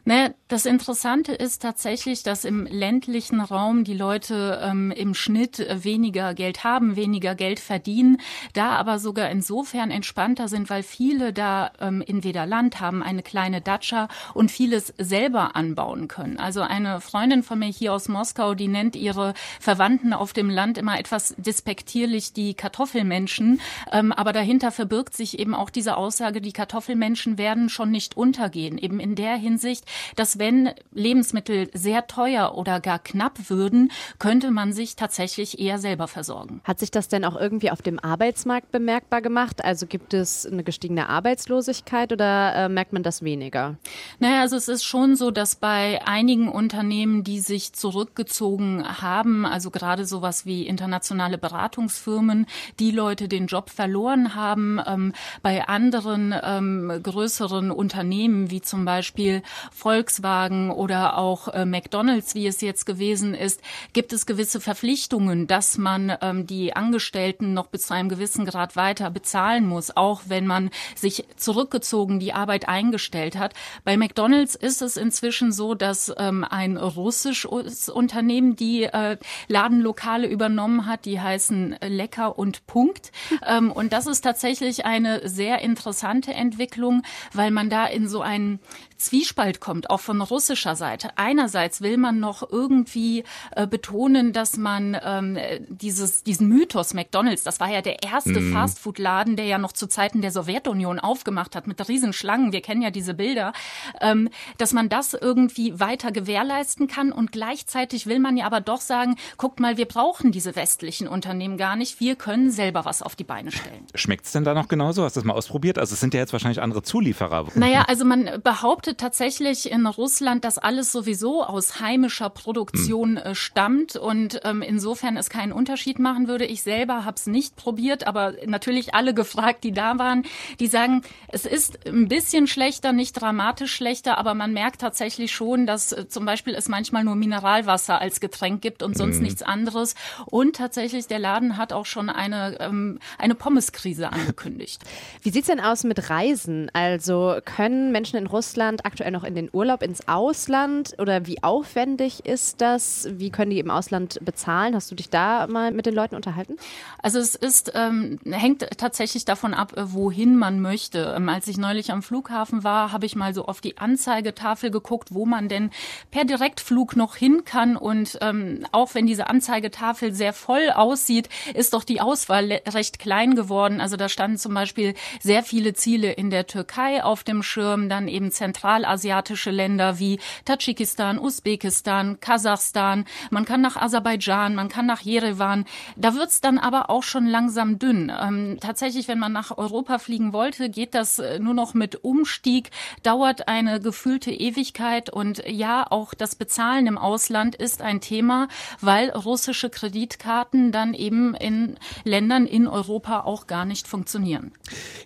Naja, 0.04 0.30
das 0.48 0.66
Interessante 0.66 1.32
ist 1.32 1.62
tatsächlich, 1.62 2.24
dass 2.24 2.44
im 2.44 2.66
ländlichen 2.66 3.40
Raum 3.40 3.84
die 3.84 3.94
Leute 3.94 4.60
ähm, 4.60 4.90
im 4.90 5.14
Schnitt 5.14 5.64
weniger 5.84 6.34
Geld 6.34 6.64
haben, 6.64 6.96
weniger 6.96 7.36
Geld 7.36 7.60
verdienen, 7.60 8.18
da 8.52 8.70
aber 8.70 8.98
sogar 8.98 9.30
insofern 9.30 9.92
entspannter 9.92 10.48
sind, 10.48 10.68
weil 10.68 10.82
viele 10.82 11.32
da 11.32 11.70
ähm, 11.80 12.02
entweder 12.04 12.44
Land 12.44 12.80
haben, 12.80 13.04
eine 13.04 13.22
kleine 13.22 13.60
Datscha 13.60 14.08
und 14.34 14.50
vieles 14.50 14.92
selber 14.98 15.54
anbauen 15.54 16.08
können. 16.08 16.38
Also 16.38 16.49
eine 16.58 17.00
Freundin 17.00 17.42
von 17.42 17.58
mir 17.58 17.68
hier 17.68 17.92
aus 17.92 18.08
Moskau, 18.08 18.54
die 18.54 18.68
nennt 18.68 18.96
ihre 18.96 19.34
Verwandten 19.60 20.12
auf 20.12 20.32
dem 20.32 20.50
Land 20.50 20.78
immer 20.78 20.98
etwas 20.98 21.34
despektierlich 21.38 22.32
die 22.32 22.54
Kartoffelmenschen, 22.54 23.60
ähm, 23.92 24.12
aber 24.12 24.32
dahinter 24.32 24.72
verbirgt 24.72 25.14
sich 25.14 25.38
eben 25.38 25.54
auch 25.54 25.70
diese 25.70 25.96
Aussage, 25.96 26.40
die 26.40 26.52
Kartoffelmenschen 26.52 27.38
werden 27.38 27.68
schon 27.68 27.90
nicht 27.90 28.16
untergehen, 28.16 28.78
eben 28.78 29.00
in 29.00 29.14
der 29.14 29.36
Hinsicht, 29.36 29.84
dass 30.16 30.38
wenn 30.38 30.70
Lebensmittel 30.92 31.70
sehr 31.74 32.06
teuer 32.06 32.54
oder 32.56 32.80
gar 32.80 32.98
knapp 32.98 33.50
würden, 33.50 33.92
könnte 34.18 34.50
man 34.50 34.72
sich 34.72 34.96
tatsächlich 34.96 35.58
eher 35.58 35.78
selber 35.78 36.08
versorgen. 36.08 36.60
Hat 36.64 36.78
sich 36.78 36.90
das 36.90 37.08
denn 37.08 37.24
auch 37.24 37.36
irgendwie 37.36 37.70
auf 37.70 37.82
dem 37.82 37.98
Arbeitsmarkt 37.98 38.72
bemerkbar 38.72 39.22
gemacht? 39.22 39.64
Also 39.64 39.86
gibt 39.86 40.14
es 40.14 40.46
eine 40.46 40.64
gestiegene 40.64 41.08
Arbeitslosigkeit 41.08 42.12
oder 42.12 42.54
äh, 42.54 42.68
merkt 42.68 42.92
man 42.92 43.02
das 43.02 43.22
weniger? 43.22 43.76
Naja, 44.18 44.40
also 44.40 44.56
es 44.56 44.68
ist 44.68 44.84
schon 44.84 45.16
so, 45.16 45.30
dass 45.30 45.56
bei 45.56 46.00
einigen 46.06 46.39
Unternehmen, 46.48 47.24
die 47.24 47.40
sich 47.40 47.72
zurückgezogen 47.72 48.84
haben, 49.00 49.46
also 49.46 49.70
gerade 49.70 50.06
sowas 50.06 50.46
wie 50.46 50.66
internationale 50.66 51.38
Beratungsfirmen, 51.38 52.46
die 52.78 52.90
Leute 52.90 53.28
den 53.28 53.46
Job 53.46 53.70
verloren 53.70 54.34
haben. 54.34 54.80
Ähm, 54.86 55.12
bei 55.42 55.66
anderen 55.68 56.34
ähm, 56.42 57.00
größeren 57.02 57.70
Unternehmen, 57.70 58.50
wie 58.50 58.60
zum 58.60 58.84
Beispiel 58.84 59.42
Volkswagen 59.72 60.70
oder 60.70 61.18
auch 61.18 61.48
äh, 61.48 61.64
McDonald's, 61.64 62.34
wie 62.34 62.46
es 62.46 62.60
jetzt 62.60 62.86
gewesen 62.86 63.34
ist, 63.34 63.60
gibt 63.92 64.12
es 64.12 64.26
gewisse 64.26 64.60
Verpflichtungen, 64.60 65.46
dass 65.46 65.78
man 65.78 66.12
ähm, 66.20 66.46
die 66.46 66.74
Angestellten 66.74 67.54
noch 67.54 67.66
bis 67.66 67.86
zu 67.88 67.94
einem 67.94 68.08
gewissen 68.08 68.44
Grad 68.44 68.76
weiter 68.76 69.10
bezahlen 69.10 69.66
muss, 69.66 69.96
auch 69.96 70.22
wenn 70.26 70.46
man 70.46 70.70
sich 70.94 71.24
zurückgezogen 71.36 72.20
die 72.20 72.32
Arbeit 72.32 72.68
eingestellt 72.68 73.36
hat. 73.36 73.54
Bei 73.84 73.96
McDonald's 73.96 74.54
ist 74.54 74.82
es 74.82 74.96
inzwischen 74.96 75.52
so, 75.52 75.74
dass 75.74 76.12
ähm, 76.30 76.44
ein 76.48 76.76
russisches 76.76 77.88
Unternehmen, 77.88 78.56
die 78.56 78.84
äh, 78.84 79.16
Ladenlokale 79.48 80.26
übernommen 80.26 80.86
hat. 80.86 81.04
Die 81.04 81.20
heißen 81.20 81.76
Lecker 81.86 82.38
und 82.38 82.66
Punkt. 82.66 83.12
Ähm, 83.46 83.72
und 83.72 83.92
das 83.92 84.06
ist 84.06 84.20
tatsächlich 84.20 84.84
eine 84.84 85.26
sehr 85.28 85.60
interessante 85.60 86.32
Entwicklung, 86.34 87.02
weil 87.32 87.50
man 87.50 87.70
da 87.70 87.86
in 87.86 88.06
so 88.06 88.20
einen 88.20 88.60
Zwiespalt 89.00 89.60
kommt, 89.60 89.88
auch 89.88 90.00
von 90.00 90.20
russischer 90.20 90.76
Seite. 90.76 91.10
Einerseits 91.16 91.80
will 91.80 91.96
man 91.96 92.20
noch 92.20 92.48
irgendwie 92.48 93.24
äh, 93.56 93.66
betonen, 93.66 94.32
dass 94.32 94.58
man 94.58 94.96
ähm, 95.02 95.38
dieses, 95.68 96.22
diesen 96.22 96.48
Mythos 96.48 96.92
McDonalds, 96.92 97.44
das 97.44 97.60
war 97.60 97.70
ja 97.70 97.80
der 97.80 98.02
erste 98.02 98.40
mm. 98.40 98.52
Fastfood-Laden, 98.52 99.36
der 99.36 99.46
ja 99.46 99.58
noch 99.58 99.72
zu 99.72 99.86
Zeiten 99.86 100.20
der 100.20 100.30
Sowjetunion 100.30 100.98
aufgemacht 100.98 101.56
hat 101.56 101.66
mit 101.66 101.88
Riesenschlangen, 101.88 102.52
wir 102.52 102.60
kennen 102.60 102.82
ja 102.82 102.90
diese 102.90 103.14
Bilder, 103.14 103.54
ähm, 104.00 104.28
dass 104.58 104.74
man 104.74 104.90
das 104.90 105.14
irgendwie 105.14 105.80
weiter 105.80 106.12
gewährleisten 106.20 106.86
kann 106.86 107.12
und 107.12 107.32
gleichzeitig 107.32 108.06
will 108.06 108.18
man 108.18 108.36
ja 108.36 108.44
aber 108.46 108.60
doch 108.60 108.80
sagen, 108.80 109.16
guckt 109.38 109.58
mal, 109.58 109.76
wir 109.76 109.86
brauchen 109.86 110.32
diese 110.32 110.54
westlichen 110.54 111.08
Unternehmen 111.08 111.56
gar 111.56 111.76
nicht, 111.76 112.00
wir 112.00 112.14
können 112.16 112.50
selber 112.50 112.84
was 112.84 113.02
auf 113.02 113.16
die 113.16 113.24
Beine 113.24 113.50
stellen. 113.50 113.86
Schmeckt 113.94 114.26
es 114.26 114.32
denn 114.32 114.44
da 114.44 114.52
noch 114.54 114.68
genauso? 114.68 115.02
Hast 115.02 115.16
du 115.16 115.20
das 115.20 115.24
mal 115.24 115.32
ausprobiert? 115.32 115.78
Also 115.78 115.94
es 115.94 116.00
sind 116.00 116.12
ja 116.12 116.20
jetzt 116.20 116.32
wahrscheinlich 116.32 116.60
andere 116.60 116.82
Zulieferer. 116.82 117.46
Naja, 117.54 117.84
also 117.88 118.04
man 118.04 118.40
behauptet 118.42 118.98
tatsächlich 118.98 119.70
in 119.70 119.86
Russland, 119.86 120.44
dass 120.44 120.58
alles 120.58 120.92
sowieso 120.92 121.42
aus 121.42 121.80
heimischer 121.80 122.28
Produktion 122.28 123.22
hm. 123.22 123.34
stammt 123.34 123.96
und 123.96 124.40
ähm, 124.44 124.60
insofern 124.62 125.16
es 125.16 125.30
keinen 125.30 125.52
Unterschied 125.52 125.98
machen 125.98 126.28
würde. 126.28 126.44
Ich 126.44 126.62
selber 126.62 127.04
habe 127.04 127.16
es 127.16 127.26
nicht 127.26 127.56
probiert, 127.56 128.06
aber 128.06 128.34
natürlich 128.46 128.94
alle 128.94 129.14
gefragt, 129.20 129.64
die 129.64 129.72
da 129.72 129.98
waren, 129.98 130.24
die 130.58 130.66
sagen, 130.66 131.02
es 131.28 131.46
ist 131.46 131.86
ein 131.86 132.08
bisschen 132.08 132.46
schlechter, 132.46 132.92
nicht 132.92 133.12
dramatisch 133.12 133.74
schlechter, 133.74 134.18
aber 134.18 134.34
man 134.34 134.52
merkt 134.52 134.80
tatsächlich 134.80 135.32
schon, 135.32 135.66
dass 135.66 135.92
äh, 135.92 136.06
zum 136.10 136.24
Beispiel 136.24 136.54
es 136.54 136.68
manchmal 136.68 137.04
nur 137.04 137.16
Mineralwasser 137.16 138.00
als 138.00 138.20
Getränk 138.20 138.62
gibt 138.62 138.82
und 138.82 138.96
sonst 138.96 139.16
hm. 139.16 139.22
nichts 139.22 139.42
anderes. 139.42 139.94
Und 140.26 140.56
tatsächlich, 140.56 141.06
der 141.06 141.18
Laden 141.18 141.56
hat 141.56 141.72
auch 141.72 141.86
schon 141.86 142.08
eine, 142.08 142.58
ähm, 142.60 142.98
eine 143.18 143.34
Pommeskrise 143.34 144.12
angekündigt. 144.12 144.82
Wie 145.22 145.30
sieht's 145.30 145.46
denn 145.46 145.60
aus 145.60 145.84
mit 145.84 146.10
Reisen? 146.10 146.70
Also 146.72 147.38
können 147.44 147.92
Menschen 147.92 148.16
in 148.16 148.26
Russland 148.26 148.84
aktuell 148.84 149.10
noch 149.10 149.24
in 149.24 149.34
den 149.34 149.48
Urlaub 149.52 149.82
ins 149.82 150.08
Ausland 150.08 150.94
oder 150.98 151.26
wie 151.26 151.42
aufwendig 151.42 152.26
ist 152.26 152.60
das? 152.60 153.08
Wie 153.12 153.30
können 153.30 153.50
die 153.50 153.58
im 153.58 153.70
Ausland 153.70 154.18
bezahlen? 154.24 154.74
Hast 154.74 154.90
du 154.90 154.94
dich 154.94 155.10
da 155.10 155.46
mal 155.46 155.72
mit 155.72 155.86
den 155.86 155.94
Leuten 155.94 156.14
unterhalten? 156.14 156.56
Also 157.02 157.18
es 157.18 157.34
ist 157.34 157.72
ähm, 157.74 158.18
hängt 158.30 158.66
tatsächlich 158.76 159.24
davon 159.24 159.54
ab, 159.54 159.76
äh, 159.76 159.92
wohin 159.92 160.36
man 160.36 160.60
möchte. 160.60 161.14
Ähm, 161.16 161.28
als 161.28 161.46
ich 161.46 161.58
neulich 161.58 161.92
am 161.92 162.02
Flughafen 162.02 162.64
war, 162.64 162.92
habe 162.92 163.06
ich 163.06 163.16
mal 163.16 163.34
so 163.34 163.46
auf 163.46 163.60
die 163.60 163.78
Anzeigetafel 163.78 164.70
geguckt, 164.70 165.08
wo 165.12 165.26
man 165.26 165.48
denn 165.48 165.70
per 166.10 166.24
Direktflug 166.24 166.96
noch 166.96 167.16
hin 167.16 167.44
kann. 167.44 167.76
Und 167.76 168.18
ähm, 168.20 168.66
auch 168.72 168.94
wenn 168.94 169.06
diese 169.06 169.28
Anzeigetafel 169.28 170.12
sehr 170.12 170.32
voll 170.32 170.70
aussieht, 170.70 171.28
ist 171.54 171.74
doch 171.74 171.84
die 171.84 172.00
Auswahl 172.00 172.60
recht 172.68 172.98
klein 172.98 173.34
geworden. 173.34 173.80
Also 173.80 173.96
da 173.96 174.08
standen 174.08 174.38
zum 174.38 174.54
Beispiel 174.54 174.94
sehr 175.20 175.42
viele 175.42 175.74
Ziele 175.74 176.12
in 176.12 176.30
der 176.30 176.46
Türkei 176.46 177.02
auf 177.02 177.24
dem 177.24 177.42
Schirm, 177.42 177.88
dann 177.88 178.08
eben 178.08 178.30
zentral 178.30 178.60
zentralasiatische 178.60 179.50
Länder 179.50 179.98
wie 179.98 180.18
Tadschikistan, 180.44 181.18
Usbekistan, 181.18 182.20
Kasachstan, 182.20 183.04
man 183.30 183.44
kann 183.44 183.60
nach 183.60 183.76
Aserbaidschan, 183.76 184.54
man 184.54 184.68
kann 184.68 184.86
nach 184.86 185.00
Jerewan. 185.00 185.64
Da 185.96 186.14
wird's 186.14 186.40
dann 186.40 186.58
aber 186.58 186.90
auch 186.90 187.02
schon 187.02 187.26
langsam 187.26 187.78
dünn. 187.78 188.12
Ähm, 188.20 188.58
tatsächlich, 188.60 189.08
wenn 189.08 189.18
man 189.18 189.32
nach 189.32 189.56
Europa 189.56 189.98
fliegen 189.98 190.32
wollte, 190.32 190.70
geht 190.70 190.94
das 190.94 191.18
äh, 191.18 191.38
nur 191.38 191.54
noch 191.54 191.74
mit 191.74 192.04
Umstieg, 192.04 192.70
dauert 193.02 193.48
eine 193.48 193.80
gefühlte 193.80 194.30
Ewigkeit 194.30 195.10
und 195.10 195.42
ja, 195.46 195.79
auch 195.84 196.14
das 196.14 196.34
Bezahlen 196.34 196.86
im 196.86 196.98
Ausland 196.98 197.54
ist 197.54 197.82
ein 197.82 198.00
Thema, 198.00 198.48
weil 198.80 199.10
russische 199.10 199.70
Kreditkarten 199.70 200.72
dann 200.72 200.94
eben 200.94 201.34
in 201.34 201.76
Ländern 202.04 202.46
in 202.46 202.66
Europa 202.66 203.20
auch 203.20 203.46
gar 203.46 203.64
nicht 203.64 203.88
funktionieren. 203.88 204.52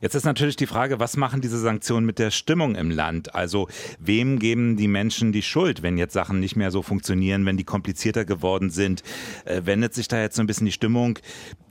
Jetzt 0.00 0.14
ist 0.14 0.24
natürlich 0.24 0.56
die 0.56 0.66
Frage, 0.66 0.98
was 1.00 1.16
machen 1.16 1.40
diese 1.40 1.58
Sanktionen 1.58 2.06
mit 2.06 2.18
der 2.18 2.30
Stimmung 2.30 2.74
im 2.74 2.90
Land? 2.90 3.34
Also 3.34 3.68
wem 3.98 4.38
geben 4.38 4.76
die 4.76 4.88
Menschen 4.88 5.32
die 5.32 5.42
Schuld, 5.42 5.82
wenn 5.82 5.96
jetzt 5.96 6.12
Sachen 6.12 6.40
nicht 6.40 6.56
mehr 6.56 6.70
so 6.70 6.82
funktionieren, 6.82 7.46
wenn 7.46 7.56
die 7.56 7.64
komplizierter 7.64 8.24
geworden 8.24 8.70
sind? 8.70 9.02
Äh, 9.44 9.62
wendet 9.64 9.94
sich 9.94 10.08
da 10.08 10.20
jetzt 10.20 10.36
so 10.36 10.42
ein 10.42 10.46
bisschen 10.46 10.66
die 10.66 10.72
Stimmung 10.72 11.18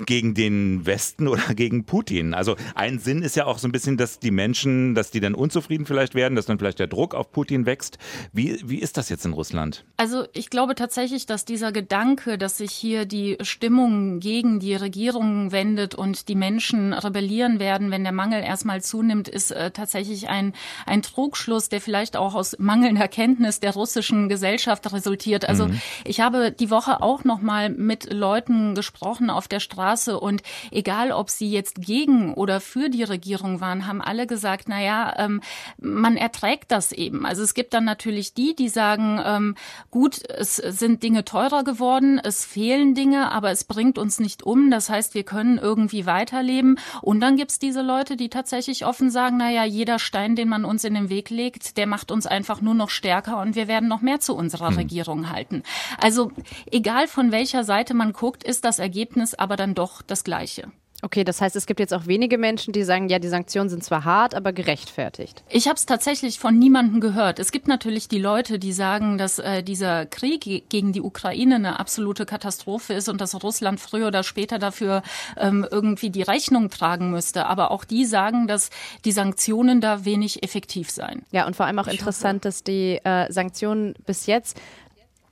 gegen 0.05 0.33
den 0.33 0.85
Westen 0.85 1.27
oder 1.27 1.41
gegen 1.55 1.85
Putin? 1.85 2.33
Also 2.33 2.55
ein 2.75 2.99
Sinn 2.99 3.21
ist 3.21 3.35
ja 3.35 3.45
auch 3.45 3.57
so 3.57 3.67
ein 3.67 3.71
bisschen, 3.71 3.97
dass 3.97 4.19
die 4.19 4.31
Menschen, 4.31 4.95
dass 4.95 5.11
die 5.11 5.19
dann 5.19 5.35
unzufrieden 5.35 5.85
vielleicht 5.85 6.15
werden, 6.15 6.35
dass 6.35 6.45
dann 6.45 6.59
vielleicht 6.59 6.79
der 6.79 6.87
Druck 6.87 7.15
auf 7.15 7.31
Putin 7.31 7.65
wächst. 7.65 7.97
Wie, 8.31 8.59
wie 8.65 8.79
ist 8.79 8.92
das 8.97 9.09
jetzt 9.09 9.25
in 9.25 9.33
Russland? 9.33 9.83
Also 9.97 10.25
ich 10.33 10.49
glaube 10.49 10.75
tatsächlich, 10.75 11.25
dass 11.25 11.45
dieser 11.45 11.71
Gedanke, 11.71 12.37
dass 12.37 12.57
sich 12.57 12.71
hier 12.71 13.05
die 13.05 13.37
Stimmung 13.41 14.19
gegen 14.19 14.59
die 14.59 14.75
Regierung 14.75 15.51
wendet 15.51 15.95
und 15.95 16.27
die 16.27 16.35
Menschen 16.35 16.93
rebellieren 16.93 17.59
werden, 17.59 17.91
wenn 17.91 18.03
der 18.03 18.11
Mangel 18.11 18.43
erstmal 18.43 18.81
zunimmt, 18.81 19.27
ist 19.27 19.51
äh, 19.51 19.71
tatsächlich 19.71 20.29
ein, 20.29 20.53
ein 20.85 21.01
Trugschluss, 21.01 21.69
der 21.69 21.81
vielleicht 21.81 22.15
auch 22.17 22.35
aus 22.35 22.57
mangelnder 22.59 23.07
Kenntnis 23.07 23.59
der 23.59 23.73
russischen 23.73 24.29
Gesellschaft 24.29 24.91
resultiert. 24.91 25.47
Also 25.47 25.67
mhm. 25.67 25.81
ich 26.05 26.19
habe 26.19 26.51
die 26.51 26.69
Woche 26.69 27.01
auch 27.01 27.23
noch 27.23 27.41
mal 27.41 27.69
mit 27.69 28.11
Leuten 28.13 28.75
gesprochen 28.75 29.29
auf 29.29 29.47
der 29.47 29.59
Straße 29.59 30.19
und 30.19 30.43
egal, 30.71 31.11
ob 31.11 31.29
sie 31.29 31.49
jetzt 31.49 31.81
gegen 31.81 32.33
oder 32.33 32.61
für 32.61 32.89
die 32.89 33.03
Regierung 33.03 33.61
waren, 33.61 33.87
haben 33.87 34.01
alle 34.01 34.27
gesagt, 34.27 34.65
na 34.67 34.81
ja, 34.81 35.13
ähm, 35.17 35.41
man 35.79 36.17
erträgt 36.17 36.71
das 36.71 36.91
eben. 36.91 37.25
Also 37.25 37.43
es 37.43 37.53
gibt 37.53 37.73
dann 37.73 37.85
natürlich 37.85 38.33
die, 38.33 38.55
die 38.55 38.69
sagen, 38.69 38.82
ähm, 38.91 39.55
gut, 39.91 40.21
es 40.29 40.57
sind 40.57 41.03
Dinge 41.03 41.25
teurer 41.25 41.63
geworden, 41.63 42.19
es 42.23 42.45
fehlen 42.45 42.95
Dinge, 42.95 43.31
aber 43.31 43.51
es 43.51 43.63
bringt 43.63 43.97
uns 43.97 44.19
nicht 44.19 44.43
um. 44.43 44.69
Das 44.71 44.89
heißt, 44.89 45.15
wir 45.15 45.23
können 45.23 45.57
irgendwie 45.57 46.05
weiterleben. 46.05 46.77
Und 47.01 47.19
dann 47.19 47.37
gibt 47.37 47.51
es 47.51 47.59
diese 47.59 47.81
Leute, 47.81 48.15
die 48.15 48.29
tatsächlich 48.29 48.85
offen 48.85 49.09
sagen, 49.09 49.37
na 49.37 49.49
ja, 49.49 49.63
jeder 49.63 49.99
Stein, 49.99 50.35
den 50.35 50.49
man 50.49 50.65
uns 50.65 50.83
in 50.83 50.93
den 50.93 51.09
Weg 51.09 51.29
legt, 51.29 51.77
der 51.77 51.87
macht 51.87 52.11
uns 52.11 52.27
einfach 52.27 52.61
nur 52.61 52.75
noch 52.75 52.89
stärker 52.89 53.41
und 53.41 53.55
wir 53.55 53.67
werden 53.67 53.89
noch 53.89 54.01
mehr 54.01 54.19
zu 54.19 54.35
unserer 54.35 54.69
hm. 54.69 54.77
Regierung 54.77 55.29
halten. 55.29 55.63
Also 55.99 56.31
egal 56.71 57.07
von 57.07 57.31
welcher 57.31 57.63
Seite 57.63 57.93
man 57.93 58.13
guckt, 58.13 58.43
ist 58.43 58.65
das 58.65 58.79
Ergebnis 58.79 59.33
aber 59.33 59.55
dann 59.55 59.75
doch 59.75 60.01
das 60.01 60.23
gleiche. 60.23 60.71
Okay, 61.03 61.25
das 61.25 61.41
heißt, 61.41 61.57
es 61.57 61.65
gibt 61.65 61.81
jetzt 61.81 61.93
auch 61.93 62.07
wenige 62.07 62.37
Menschen, 62.37 62.71
die 62.71 62.83
sagen, 62.83 63.09
ja, 63.09 63.19
die 63.19 63.27
Sanktionen 63.27 63.69
sind 63.69 63.83
zwar 63.83 64.05
hart, 64.05 64.33
aber 64.33 64.53
gerechtfertigt. 64.53 65.43
Ich 65.49 65.67
habe 65.67 65.75
es 65.75 65.85
tatsächlich 65.85 66.39
von 66.39 66.57
niemandem 66.57 67.01
gehört. 67.01 67.39
Es 67.39 67.51
gibt 67.51 67.67
natürlich 67.67 68.07
die 68.07 68.19
Leute, 68.19 68.57
die 68.57 68.71
sagen, 68.71 69.17
dass 69.17 69.37
äh, 69.37 69.63
dieser 69.63 70.05
Krieg 70.05 70.69
gegen 70.69 70.93
die 70.93 71.01
Ukraine 71.01 71.55
eine 71.55 71.77
absolute 71.77 72.25
Katastrophe 72.25 72.93
ist 72.93 73.09
und 73.09 73.19
dass 73.19 73.43
Russland 73.43 73.81
früher 73.81 74.07
oder 74.07 74.23
später 74.23 74.59
dafür 74.59 75.03
ähm, 75.35 75.67
irgendwie 75.69 76.09
die 76.09 76.21
Rechnung 76.21 76.69
tragen 76.69 77.11
müsste. 77.11 77.47
Aber 77.47 77.71
auch 77.71 77.83
die 77.83 78.05
sagen, 78.05 78.47
dass 78.47 78.69
die 79.03 79.11
Sanktionen 79.11 79.81
da 79.81 80.05
wenig 80.05 80.41
effektiv 80.41 80.89
seien. 80.89 81.23
Ja, 81.31 81.45
und 81.45 81.57
vor 81.57 81.65
allem 81.65 81.79
auch 81.79 81.87
ich 81.87 81.99
interessant, 81.99 82.45
hoffe. 82.45 82.47
dass 82.47 82.63
die 82.63 83.01
äh, 83.03 83.29
Sanktionen 83.29 83.93
bis 84.05 84.25
jetzt 84.25 84.57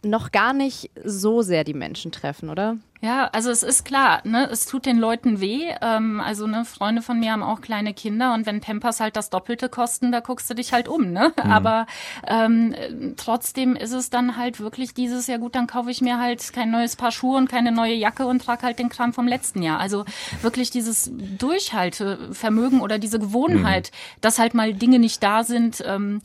noch 0.04 0.34
gar 0.34 0.52
nicht 0.52 0.92
so 1.02 1.44
sehr 1.44 1.64
die 1.64 1.74
Menschen 1.74 2.12
treffen, 2.12 2.50
oder? 2.50 2.76
Ja, 3.04 3.30
also 3.34 3.50
es 3.50 3.64
ist 3.64 3.84
klar, 3.84 4.22
ne, 4.26 4.48
es 4.52 4.68
tut 4.68 4.86
den 4.86 5.00
Leuten 5.00 5.42
weh. 5.42 5.74
Ähm, 5.82 6.22
also 6.22 6.46
ne, 6.46 6.66
Freunde 6.66 7.02
von 7.02 7.20
mir 7.20 7.32
haben 7.32 7.42
auch 7.42 7.60
kleine 7.60 7.96
Kinder 7.96 8.36
und 8.36 8.46
wenn 8.46 8.62
Pampers 8.62 9.00
halt 9.00 9.16
das 9.16 9.32
Doppelte 9.32 9.70
kosten, 9.70 10.12
da 10.12 10.20
guckst 10.20 10.48
du 10.52 10.54
dich 10.54 10.72
halt 10.72 10.88
um, 10.88 11.12
ne? 11.12 11.34
Mhm. 11.44 11.52
Aber 11.52 11.88
ähm, 12.28 12.76
trotzdem 13.18 13.76
ist 13.76 13.92
es 13.92 14.12
dann 14.12 14.38
halt 14.38 14.60
wirklich 14.60 14.94
dieses 14.94 15.26
Jahr 15.26 15.40
gut, 15.40 15.56
dann 15.56 15.66
kaufe 15.66 15.90
ich 15.90 16.02
mir 16.02 16.20
halt 16.20 16.54
kein 16.54 16.70
neues 16.70 16.96
Paar 16.96 17.12
Schuhe 17.12 17.38
und 17.38 17.50
keine 17.50 17.72
neue 17.72 17.96
Jacke 17.96 18.28
und 18.28 18.40
trage 18.44 18.62
halt 18.62 18.78
den 18.78 18.90
Kram 18.90 19.14
vom 19.14 19.28
letzten 19.28 19.64
Jahr. 19.64 19.80
Also 19.80 20.06
wirklich 20.44 20.70
dieses 20.70 21.12
Durchhaltevermögen 21.40 22.82
oder 22.82 23.00
diese 23.00 23.18
Gewohnheit, 23.18 23.90
mhm. 23.92 24.22
dass 24.22 24.38
halt 24.38 24.54
mal 24.54 24.76
Dinge 24.76 25.00
nicht 25.00 25.24
da 25.24 25.44
sind. 25.44 25.84
Ähm, 25.88 26.22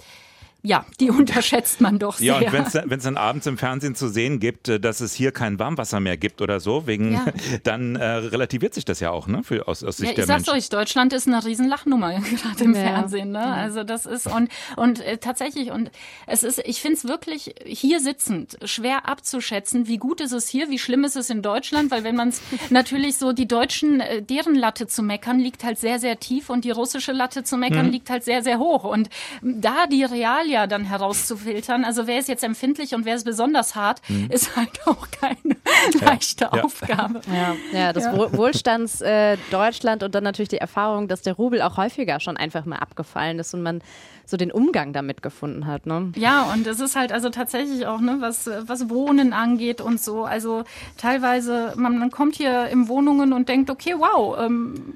ja, 0.66 0.84
die 0.98 1.10
unterschätzt 1.10 1.80
man 1.80 2.00
doch 2.00 2.18
sehr. 2.18 2.26
Ja, 2.26 2.38
und 2.38 2.52
wenn 2.52 2.98
es 2.98 3.04
dann 3.04 3.16
abends 3.16 3.46
im 3.46 3.56
Fernsehen 3.56 3.94
zu 3.94 4.08
sehen 4.08 4.40
gibt, 4.40 4.68
äh, 4.68 4.80
dass 4.80 5.00
es 5.00 5.14
hier 5.14 5.30
kein 5.30 5.60
Warmwasser 5.60 6.00
mehr 6.00 6.16
gibt 6.16 6.42
oder 6.42 6.58
so, 6.58 6.88
wegen, 6.88 7.12
ja. 7.12 7.24
dann 7.62 7.94
äh, 7.94 8.04
relativiert 8.04 8.74
sich 8.74 8.84
das 8.84 8.98
ja 8.98 9.10
auch, 9.10 9.28
ne, 9.28 9.44
für, 9.44 9.68
aus, 9.68 9.84
aus 9.84 9.98
Sicht 9.98 10.10
ja, 10.10 10.16
der 10.16 10.26
Menschen. 10.26 10.40
Ich 10.40 10.46
sag's 10.46 10.56
euch, 10.56 10.68
Deutschland 10.68 11.12
ist 11.12 11.28
eine 11.28 11.44
Riesenlachnummer 11.44 12.20
gerade 12.42 12.64
im 12.64 12.74
ja. 12.74 12.80
Fernsehen, 12.80 13.30
ne? 13.30 13.44
Also 13.44 13.84
das 13.84 14.06
ist 14.06 14.26
und 14.26 14.50
und 14.74 15.00
äh, 15.00 15.18
tatsächlich 15.18 15.70
und 15.70 15.92
es 16.26 16.42
ist, 16.42 16.60
ich 16.64 16.80
finde 16.80 16.96
es 16.96 17.04
wirklich 17.04 17.54
hier 17.64 18.00
sitzend 18.00 18.58
schwer 18.64 19.08
abzuschätzen, 19.08 19.86
wie 19.86 19.98
gut 19.98 20.20
ist 20.20 20.32
es 20.32 20.48
hier, 20.48 20.68
wie 20.68 20.80
schlimm 20.80 21.04
ist 21.04 21.14
es 21.14 21.30
in 21.30 21.42
Deutschland, 21.42 21.92
weil 21.92 22.02
wenn 22.02 22.16
man 22.16 22.30
es 22.30 22.40
natürlich 22.70 23.18
so 23.18 23.32
die 23.32 23.46
Deutschen, 23.46 24.00
äh, 24.00 24.20
deren 24.20 24.56
Latte 24.56 24.88
zu 24.88 25.04
meckern 25.04 25.38
liegt 25.38 25.62
halt 25.62 25.78
sehr 25.78 26.00
sehr 26.00 26.18
tief 26.18 26.50
und 26.50 26.64
die 26.64 26.72
russische 26.72 27.12
Latte 27.12 27.44
zu 27.44 27.56
meckern 27.56 27.86
mhm. 27.86 27.92
liegt 27.92 28.10
halt 28.10 28.24
sehr 28.24 28.42
sehr 28.42 28.58
hoch 28.58 28.82
und 28.82 29.08
da 29.42 29.86
die 29.86 30.02
Realien 30.02 30.55
ja 30.56 30.66
dann 30.66 30.84
herauszufiltern. 30.84 31.84
Also 31.84 32.06
wer 32.06 32.18
ist 32.18 32.28
jetzt 32.28 32.42
empfindlich 32.42 32.94
und 32.94 33.04
wer 33.04 33.14
ist 33.14 33.24
besonders 33.24 33.74
hart, 33.74 34.00
mhm. 34.08 34.30
ist 34.30 34.56
halt 34.56 34.80
auch 34.86 35.08
keine 35.10 35.56
leichte 36.00 36.50
ja. 36.52 36.64
Aufgabe. 36.64 37.20
Ja, 37.32 37.56
ja 37.72 37.92
das 37.92 38.04
ja. 38.04 38.32
Wohlstands 38.32 39.00
äh, 39.00 39.36
Deutschland 39.50 40.02
und 40.02 40.14
dann 40.14 40.24
natürlich 40.24 40.48
die 40.48 40.58
Erfahrung, 40.58 41.08
dass 41.08 41.22
der 41.22 41.34
Rubel 41.34 41.60
auch 41.62 41.76
häufiger 41.76 42.20
schon 42.20 42.36
einfach 42.36 42.64
mal 42.64 42.76
abgefallen 42.76 43.38
ist 43.38 43.52
und 43.54 43.62
man 43.62 43.82
so 44.26 44.36
den 44.36 44.50
Umgang 44.50 44.92
damit 44.92 45.22
gefunden 45.22 45.66
hat. 45.66 45.86
Ne? 45.86 46.12
Ja, 46.16 46.52
und 46.52 46.66
es 46.66 46.80
ist 46.80 46.96
halt 46.96 47.12
also 47.12 47.30
tatsächlich 47.30 47.86
auch, 47.86 48.00
ne, 48.00 48.16
was, 48.20 48.50
was 48.66 48.90
Wohnen 48.90 49.32
angeht 49.32 49.80
und 49.80 50.00
so. 50.00 50.24
Also 50.24 50.64
teilweise, 50.96 51.72
man, 51.76 51.98
man 51.98 52.10
kommt 52.10 52.34
hier 52.34 52.66
in 52.68 52.88
Wohnungen 52.88 53.32
und 53.32 53.48
denkt, 53.48 53.70
okay, 53.70 53.94
wow, 53.96 54.36
ähm, 54.38 54.94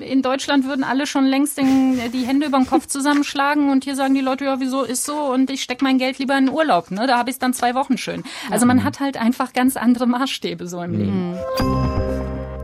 in 0.00 0.22
Deutschland 0.22 0.66
würden 0.66 0.84
alle 0.84 1.06
schon 1.06 1.24
längst 1.24 1.58
den, 1.58 1.98
die 2.12 2.26
Hände 2.26 2.46
über 2.46 2.58
den 2.58 2.66
Kopf 2.66 2.86
zusammenschlagen 2.86 3.70
und 3.70 3.84
hier 3.84 3.94
sagen 3.94 4.14
die 4.14 4.20
Leute, 4.20 4.44
ja, 4.44 4.60
wieso 4.60 4.82
ist 4.82 5.04
so 5.04 5.32
und 5.32 5.50
ich 5.50 5.62
stecke 5.62 5.84
mein 5.84 5.98
Geld 5.98 6.18
lieber 6.18 6.36
in 6.36 6.50
Urlaub. 6.50 6.90
Ne? 6.90 7.06
Da 7.06 7.18
habe 7.18 7.30
ich 7.30 7.36
es 7.36 7.40
dann 7.40 7.54
zwei 7.54 7.74
Wochen 7.74 7.96
schön. 7.96 8.24
Also 8.50 8.66
man 8.66 8.82
hat 8.82 8.98
halt 8.98 9.16
einfach 9.16 9.52
ganz 9.52 9.76
andere 9.76 10.06
Maßstäbe 10.06 10.66
so 10.66 10.82
im 10.82 10.98
Leben. 10.98 11.36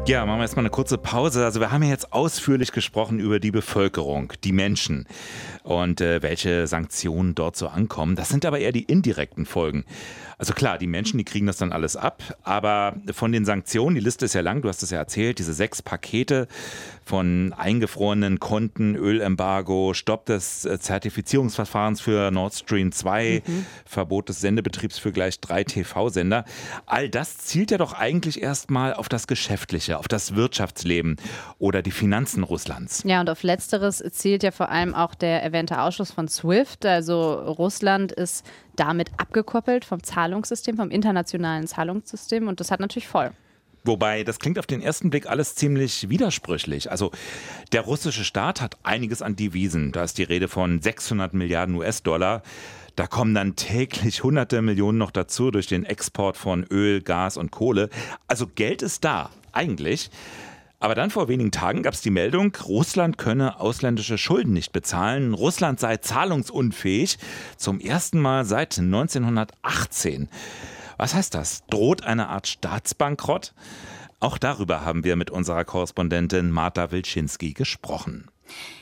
Ja, 0.08 0.24
machen 0.24 0.38
wir 0.38 0.44
jetzt 0.44 0.56
mal 0.56 0.62
eine 0.62 0.70
kurze 0.70 0.96
Pause. 0.96 1.44
Also 1.44 1.60
wir 1.60 1.70
haben 1.70 1.82
ja 1.82 1.90
jetzt 1.90 2.14
ausführlich 2.14 2.72
gesprochen 2.72 3.20
über 3.20 3.40
die 3.40 3.50
Bevölkerung, 3.50 4.32
die 4.42 4.52
Menschen 4.52 5.06
und 5.64 6.00
äh, 6.00 6.22
welche 6.22 6.66
Sanktionen 6.66 7.34
dort 7.34 7.56
so 7.56 7.68
ankommen. 7.68 8.16
Das 8.16 8.30
sind 8.30 8.46
aber 8.46 8.58
eher 8.58 8.72
die 8.72 8.84
indirekten 8.84 9.44
Folgen. 9.44 9.84
Also 10.38 10.54
klar, 10.54 10.78
die 10.78 10.86
Menschen, 10.86 11.18
die 11.18 11.24
kriegen 11.24 11.46
das 11.46 11.58
dann 11.58 11.72
alles 11.72 11.94
ab, 11.94 12.22
aber 12.42 12.96
von 13.12 13.32
den 13.32 13.44
Sanktionen, 13.44 13.96
die 13.96 14.00
Liste 14.00 14.24
ist 14.24 14.34
ja 14.34 14.40
lang, 14.40 14.62
du 14.62 14.70
hast 14.70 14.82
es 14.82 14.88
ja 14.88 14.98
erzählt, 14.98 15.40
diese 15.40 15.52
sechs 15.52 15.82
Pakete 15.82 16.48
von 17.08 17.54
eingefrorenen 17.56 18.38
Konten, 18.38 18.94
Ölembargo, 18.94 19.94
Stopp 19.94 20.26
des 20.26 20.66
äh, 20.66 20.78
Zertifizierungsverfahrens 20.78 22.02
für 22.02 22.30
Nord 22.30 22.54
Stream 22.54 22.92
2, 22.92 23.42
mhm. 23.46 23.66
Verbot 23.86 24.28
des 24.28 24.42
Sendebetriebs 24.42 24.98
für 24.98 25.10
gleich 25.10 25.40
drei 25.40 25.64
TV-Sender. 25.64 26.44
All 26.84 27.08
das 27.08 27.38
zielt 27.38 27.70
ja 27.70 27.78
doch 27.78 27.94
eigentlich 27.94 28.42
erstmal 28.42 28.92
auf 28.92 29.08
das 29.08 29.26
Geschäftliche, 29.26 29.98
auf 29.98 30.06
das 30.06 30.34
Wirtschaftsleben 30.34 31.16
oder 31.58 31.80
die 31.80 31.92
Finanzen 31.92 32.42
Russlands. 32.42 33.02
Ja, 33.06 33.20
und 33.20 33.30
auf 33.30 33.42
letzteres 33.42 34.04
zielt 34.10 34.42
ja 34.42 34.50
vor 34.50 34.68
allem 34.68 34.94
auch 34.94 35.14
der 35.14 35.42
erwähnte 35.42 35.80
Ausschluss 35.80 36.10
von 36.10 36.28
SWIFT. 36.28 36.84
Also 36.84 37.32
Russland 37.32 38.12
ist 38.12 38.44
damit 38.76 39.10
abgekoppelt 39.16 39.86
vom 39.86 40.02
Zahlungssystem, 40.02 40.76
vom 40.76 40.90
internationalen 40.90 41.66
Zahlungssystem 41.66 42.48
und 42.48 42.60
das 42.60 42.70
hat 42.70 42.80
natürlich 42.80 43.08
voll. 43.08 43.32
Wobei, 43.88 44.22
das 44.22 44.38
klingt 44.38 44.58
auf 44.58 44.66
den 44.66 44.82
ersten 44.82 45.08
Blick 45.08 45.30
alles 45.30 45.54
ziemlich 45.54 46.10
widersprüchlich. 46.10 46.90
Also 46.90 47.10
der 47.72 47.80
russische 47.80 48.22
Staat 48.22 48.60
hat 48.60 48.76
einiges 48.82 49.22
an 49.22 49.34
Devisen. 49.34 49.92
Da 49.92 50.04
ist 50.04 50.18
die 50.18 50.24
Rede 50.24 50.46
von 50.46 50.82
600 50.82 51.32
Milliarden 51.32 51.74
US-Dollar. 51.74 52.42
Da 52.96 53.06
kommen 53.06 53.34
dann 53.34 53.56
täglich 53.56 54.22
hunderte 54.22 54.60
Millionen 54.60 54.98
noch 54.98 55.10
dazu 55.10 55.50
durch 55.50 55.68
den 55.68 55.86
Export 55.86 56.36
von 56.36 56.64
Öl, 56.70 57.00
Gas 57.00 57.38
und 57.38 57.50
Kohle. 57.50 57.88
Also 58.26 58.46
Geld 58.46 58.82
ist 58.82 59.04
da, 59.04 59.30
eigentlich. 59.52 60.10
Aber 60.80 60.94
dann 60.94 61.10
vor 61.10 61.28
wenigen 61.28 61.50
Tagen 61.50 61.82
gab 61.82 61.94
es 61.94 62.02
die 62.02 62.10
Meldung, 62.10 62.54
Russland 62.66 63.16
könne 63.16 63.58
ausländische 63.58 64.18
Schulden 64.18 64.52
nicht 64.52 64.72
bezahlen. 64.72 65.32
Russland 65.32 65.80
sei 65.80 65.96
zahlungsunfähig. 65.96 67.16
Zum 67.56 67.80
ersten 67.80 68.20
Mal 68.20 68.44
seit 68.44 68.78
1918. 68.78 70.28
Was 70.98 71.14
heißt 71.14 71.34
das? 71.34 71.64
Droht 71.70 72.02
eine 72.02 72.28
Art 72.28 72.48
Staatsbankrott? 72.48 73.54
Auch 74.20 74.36
darüber 74.36 74.84
haben 74.84 75.04
wir 75.04 75.14
mit 75.14 75.30
unserer 75.30 75.64
Korrespondentin 75.64 76.50
Marta 76.50 76.90
Wilczynski 76.90 77.52
gesprochen. 77.52 78.28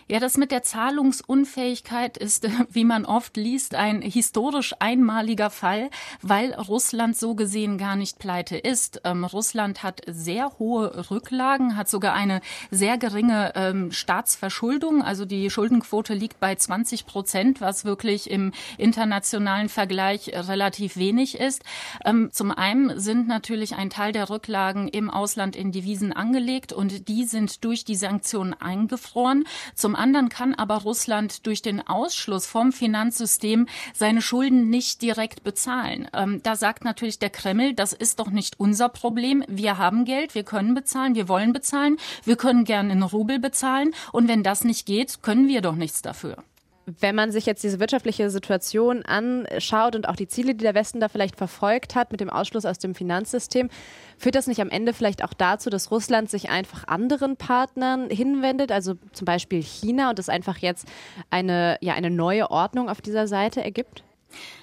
Ja, 0.08 0.20
das 0.20 0.36
mit 0.36 0.52
der 0.52 0.62
Zahlungsunfähigkeit 0.62 2.16
ist, 2.16 2.48
wie 2.70 2.84
man 2.84 3.04
oft 3.04 3.36
liest, 3.36 3.74
ein 3.74 4.02
historisch 4.02 4.72
einmaliger 4.78 5.50
Fall, 5.50 5.90
weil 6.22 6.54
Russland 6.54 7.16
so 7.16 7.34
gesehen 7.34 7.76
gar 7.76 7.96
nicht 7.96 8.20
pleite 8.20 8.56
ist. 8.56 9.00
Ähm, 9.02 9.24
Russland 9.24 9.82
hat 9.82 10.02
sehr 10.06 10.58
hohe 10.60 11.10
Rücklagen, 11.10 11.76
hat 11.76 11.88
sogar 11.88 12.14
eine 12.14 12.40
sehr 12.70 12.98
geringe 12.98 13.52
ähm, 13.56 13.90
Staatsverschuldung. 13.90 15.02
Also 15.02 15.24
die 15.24 15.50
Schuldenquote 15.50 16.14
liegt 16.14 16.38
bei 16.38 16.54
20 16.54 17.06
Prozent, 17.06 17.60
was 17.60 17.84
wirklich 17.84 18.30
im 18.30 18.52
internationalen 18.78 19.68
Vergleich 19.68 20.28
relativ 20.32 20.96
wenig 20.96 21.40
ist. 21.40 21.64
Ähm, 22.04 22.30
zum 22.30 22.52
einen 22.52 23.00
sind 23.00 23.26
natürlich 23.26 23.74
ein 23.74 23.90
Teil 23.90 24.12
der 24.12 24.30
Rücklagen 24.30 24.86
im 24.86 25.10
Ausland 25.10 25.56
in 25.56 25.72
Devisen 25.72 26.12
angelegt 26.12 26.72
und 26.72 27.08
die 27.08 27.24
sind 27.24 27.64
durch 27.64 27.84
die 27.84 27.96
Sanktionen 27.96 28.54
eingefroren. 28.54 29.44
Zum 29.74 29.96
anderen 29.96 30.28
kann 30.28 30.54
aber 30.54 30.76
Russland 30.76 31.46
durch 31.46 31.62
den 31.62 31.86
Ausschluss 31.86 32.46
vom 32.46 32.72
Finanzsystem 32.72 33.66
seine 33.94 34.22
Schulden 34.22 34.70
nicht 34.70 35.02
direkt 35.02 35.44
bezahlen. 35.44 36.08
Ähm, 36.12 36.42
da 36.42 36.56
sagt 36.56 36.84
natürlich 36.84 37.18
der 37.18 37.30
Kreml, 37.30 37.74
das 37.74 37.92
ist 37.92 38.20
doch 38.20 38.30
nicht 38.30 38.58
unser 38.58 38.88
Problem. 38.88 39.44
Wir 39.48 39.78
haben 39.78 40.04
Geld, 40.04 40.34
wir 40.34 40.44
können 40.44 40.74
bezahlen, 40.74 41.14
wir 41.14 41.28
wollen 41.28 41.52
bezahlen, 41.52 41.98
wir 42.24 42.36
können 42.36 42.64
gern 42.64 42.90
in 42.90 43.02
Rubel 43.02 43.38
bezahlen. 43.38 43.94
Und 44.12 44.28
wenn 44.28 44.42
das 44.42 44.64
nicht 44.64 44.86
geht, 44.86 45.22
können 45.22 45.48
wir 45.48 45.60
doch 45.60 45.74
nichts 45.74 46.02
dafür. 46.02 46.42
Wenn 46.86 47.16
man 47.16 47.32
sich 47.32 47.46
jetzt 47.46 47.64
diese 47.64 47.80
wirtschaftliche 47.80 48.30
Situation 48.30 49.02
anschaut 49.04 49.96
und 49.96 50.08
auch 50.08 50.14
die 50.14 50.28
Ziele, 50.28 50.54
die 50.54 50.62
der 50.62 50.74
Westen 50.76 51.00
da 51.00 51.08
vielleicht 51.08 51.36
verfolgt 51.36 51.96
hat 51.96 52.12
mit 52.12 52.20
dem 52.20 52.30
Ausschluss 52.30 52.64
aus 52.64 52.78
dem 52.78 52.94
Finanzsystem, 52.94 53.70
führt 54.18 54.36
das 54.36 54.46
nicht 54.46 54.60
am 54.60 54.70
Ende 54.70 54.92
vielleicht 54.92 55.24
auch 55.24 55.34
dazu, 55.34 55.68
dass 55.68 55.90
Russland 55.90 56.30
sich 56.30 56.48
einfach 56.48 56.86
anderen 56.86 57.36
Partnern 57.36 58.08
hinwendet, 58.08 58.70
also 58.70 58.94
zum 59.12 59.24
Beispiel 59.24 59.62
China 59.62 60.10
und 60.10 60.20
es 60.20 60.28
einfach 60.28 60.58
jetzt 60.58 60.86
eine, 61.28 61.76
ja, 61.80 61.94
eine 61.94 62.10
neue 62.10 62.52
Ordnung 62.52 62.88
auf 62.88 63.00
dieser 63.00 63.26
Seite 63.26 63.64
ergibt? 63.64 64.04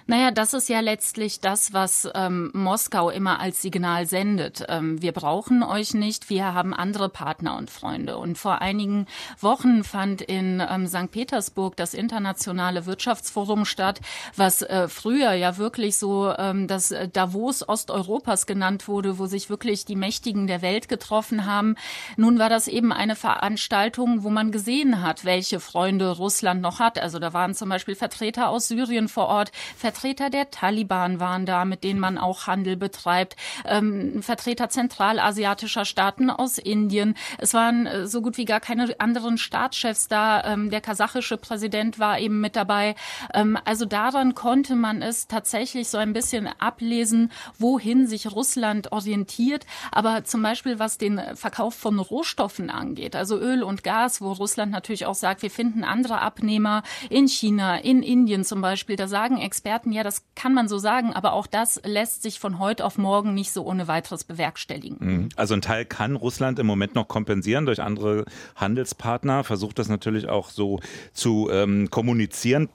Naja, 0.06 0.32
das 0.32 0.54
ist 0.54 0.68
ja 0.68 0.82
letztlich 0.82 1.40
das, 1.40 1.72
was 1.72 2.10
ähm, 2.14 2.52
Moskau 2.54 3.10
immer 3.10 3.40
als 3.40 3.62
Signal 3.62 4.06
sendet. 4.06 4.66
Ähm, 4.68 5.02
wir 5.02 5.14
brauchen 5.14 5.64
euch 5.64 5.94
nicht, 5.94 6.30
wir 6.30 6.54
haben 6.54 6.74
andere 6.74 7.08
Partner 7.08 7.56
und 7.56 7.70
Freunde. 7.70 8.18
Und 8.18 8.38
vor 8.38 8.62
einigen 8.62 9.08
Wochen 9.40 9.86
fand 9.86 10.22
in 10.22 10.62
ähm, 10.70 10.88
St. 10.88 11.10
Petersburg 11.10 11.78
das 11.78 11.94
internationale 11.94 12.86
Wirtschaftsforum 12.86 13.64
statt, 13.64 14.02
was 14.36 14.62
äh, 14.62 14.90
früher 14.90 15.32
ja 15.34 15.58
wirklich 15.58 15.98
so 15.98 16.34
ähm, 16.38 16.68
das 16.68 16.94
Davos 17.14 17.68
Osteuropas 17.68 18.46
genannt 18.46 18.90
wurde, 18.90 19.20
wo 19.20 19.26
sich 19.26 19.50
wirklich 19.50 19.86
die 19.86 19.96
Mächtigen 19.96 20.48
der 20.48 20.62
Welt 20.62 20.90
getroffen 20.90 21.46
haben. 21.46 21.76
Nun 22.18 22.40
war 22.40 22.50
das 22.50 22.68
eben 22.68 22.92
eine 22.92 23.16
Veranstaltung, 23.16 24.24
wo 24.24 24.30
man 24.30 24.52
gesehen 24.52 25.02
hat, 25.02 25.24
welche 25.24 25.62
Freunde 25.62 26.12
Russland 26.12 26.62
noch 26.62 26.80
hat. 26.80 27.00
Also 27.00 27.20
da 27.20 27.32
waren 27.32 27.54
zum 27.54 27.70
Beispiel 27.70 27.96
Vertreter 27.96 28.50
aus 28.50 28.68
Syrien 28.68 29.08
vor 29.08 29.28
Ort, 29.28 29.54
Vertreter 29.78 29.93
der 30.04 30.52
Taliban 30.52 31.20
waren 31.20 31.46
da, 31.46 31.66
mit 31.66 31.84
denen 31.84 32.00
man 32.00 32.18
auch 32.18 32.48
Handel 32.48 32.76
betreibt, 32.76 33.36
ähm, 33.66 34.22
Vertreter 34.22 34.70
zentralasiatischer 34.70 35.86
Staaten 35.86 36.30
aus 36.30 36.58
Indien. 36.58 37.16
Es 37.38 37.54
waren 37.54 37.86
äh, 37.86 38.08
so 38.08 38.22
gut 38.22 38.38
wie 38.38 38.46
gar 38.46 38.60
keine 38.60 39.00
anderen 39.00 39.38
Staatschefs 39.38 40.08
da. 40.08 40.44
Ähm, 40.44 40.70
der 40.70 40.82
kasachische 40.82 41.38
Präsident 41.38 42.00
war 42.00 42.20
eben 42.20 42.42
mit 42.42 42.56
dabei. 42.56 42.96
Ähm, 43.34 43.58
also 43.66 43.86
daran 43.86 44.36
konnte 44.36 44.76
man 44.76 45.02
es 45.02 45.28
tatsächlich 45.28 45.90
so 45.90 45.98
ein 45.98 46.14
bisschen 46.14 46.50
ablesen, 46.60 47.32
wohin 47.58 48.08
sich 48.08 48.32
Russland 48.32 48.92
orientiert. 48.92 49.66
Aber 49.92 50.24
zum 50.24 50.42
Beispiel 50.42 50.80
was 50.80 50.98
den 50.98 51.22
Verkauf 51.36 51.76
von 51.76 52.00
Rohstoffen 52.00 52.70
angeht, 52.70 53.16
also 53.16 53.38
Öl 53.38 53.64
und 53.64 53.84
Gas, 53.84 54.22
wo 54.22 54.32
Russland 54.32 54.72
natürlich 54.72 55.06
auch 55.06 55.16
sagt, 55.16 55.42
wir 55.42 55.52
finden 55.52 55.84
andere 55.84 56.20
Abnehmer 56.20 56.84
in 57.10 57.28
China, 57.28 57.78
in 57.78 58.04
Indien 58.04 58.44
zum 58.44 58.62
Beispiel. 58.62 58.96
Da 58.96 59.08
sagen 59.08 59.38
Experten, 59.38 59.83
Experten, 59.84 59.92
ja, 59.92 60.04
das 60.04 60.24
kann 60.36 60.54
man 60.54 60.68
so 60.68 60.78
sagen, 60.78 61.14
aber 61.14 61.34
auch 61.34 61.48
das 61.48 61.82
lässt 61.84 62.24
sich 62.24 62.40
von 62.40 62.60
heute 62.60 62.86
auf 62.86 62.98
morgen 62.98 63.34
nicht 63.34 63.52
so 63.52 63.66
ohne 63.66 63.88
weiteres 63.88 64.24
bewerkstelligen. 64.24 64.98
Mhm. 65.00 65.30
Also 65.36 65.54
ein 65.54 65.62
Teil 65.62 65.86
kann 65.86 66.16
Russland 66.16 66.60
im 66.60 66.66
Moment 66.66 66.96
noch 66.96 67.08
kompensieren 67.08 67.66
durch 67.66 67.82
andere 67.82 68.26
Handelspartner, 68.56 69.44
versucht 69.44 69.80
das 69.80 69.90
natürlich 69.90 70.30
auch 70.30 70.50
so 70.50 70.80
zu 71.14 71.50
ähm, 71.52 71.90
kommunizieren. 71.90 72.70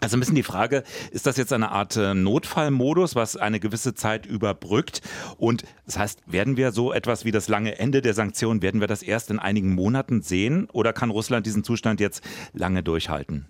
Also 0.00 0.16
ein 0.16 0.20
bisschen 0.20 0.34
die 0.34 0.42
Frage, 0.42 0.82
ist 1.12 1.26
das 1.26 1.36
jetzt 1.36 1.52
eine 1.52 1.70
Art 1.70 1.96
äh, 1.96 2.12
Notfallmodus, 2.12 3.14
was 3.14 3.36
eine 3.36 3.60
gewisse 3.60 3.94
Zeit 3.94 4.26
überbrückt? 4.26 5.00
Und 5.36 5.62
das 5.86 5.96
heißt, 5.96 6.20
werden 6.26 6.56
wir 6.56 6.72
so 6.72 6.92
etwas 6.92 7.24
wie 7.24 7.30
das 7.30 7.48
lange 7.48 7.78
Ende 7.78 8.02
der 8.02 8.14
Sanktionen, 8.14 8.62
werden 8.62 8.80
wir 8.80 8.88
das 8.88 9.02
erst 9.02 9.30
in 9.30 9.38
einigen 9.38 9.74
Monaten 9.74 10.22
sehen? 10.22 10.68
Oder 10.72 10.92
kann 10.92 11.10
Russland 11.10 11.46
diesen 11.46 11.62
Zustand 11.62 12.00
jetzt 12.00 12.24
lange 12.52 12.82
durchhalten? 12.82 13.46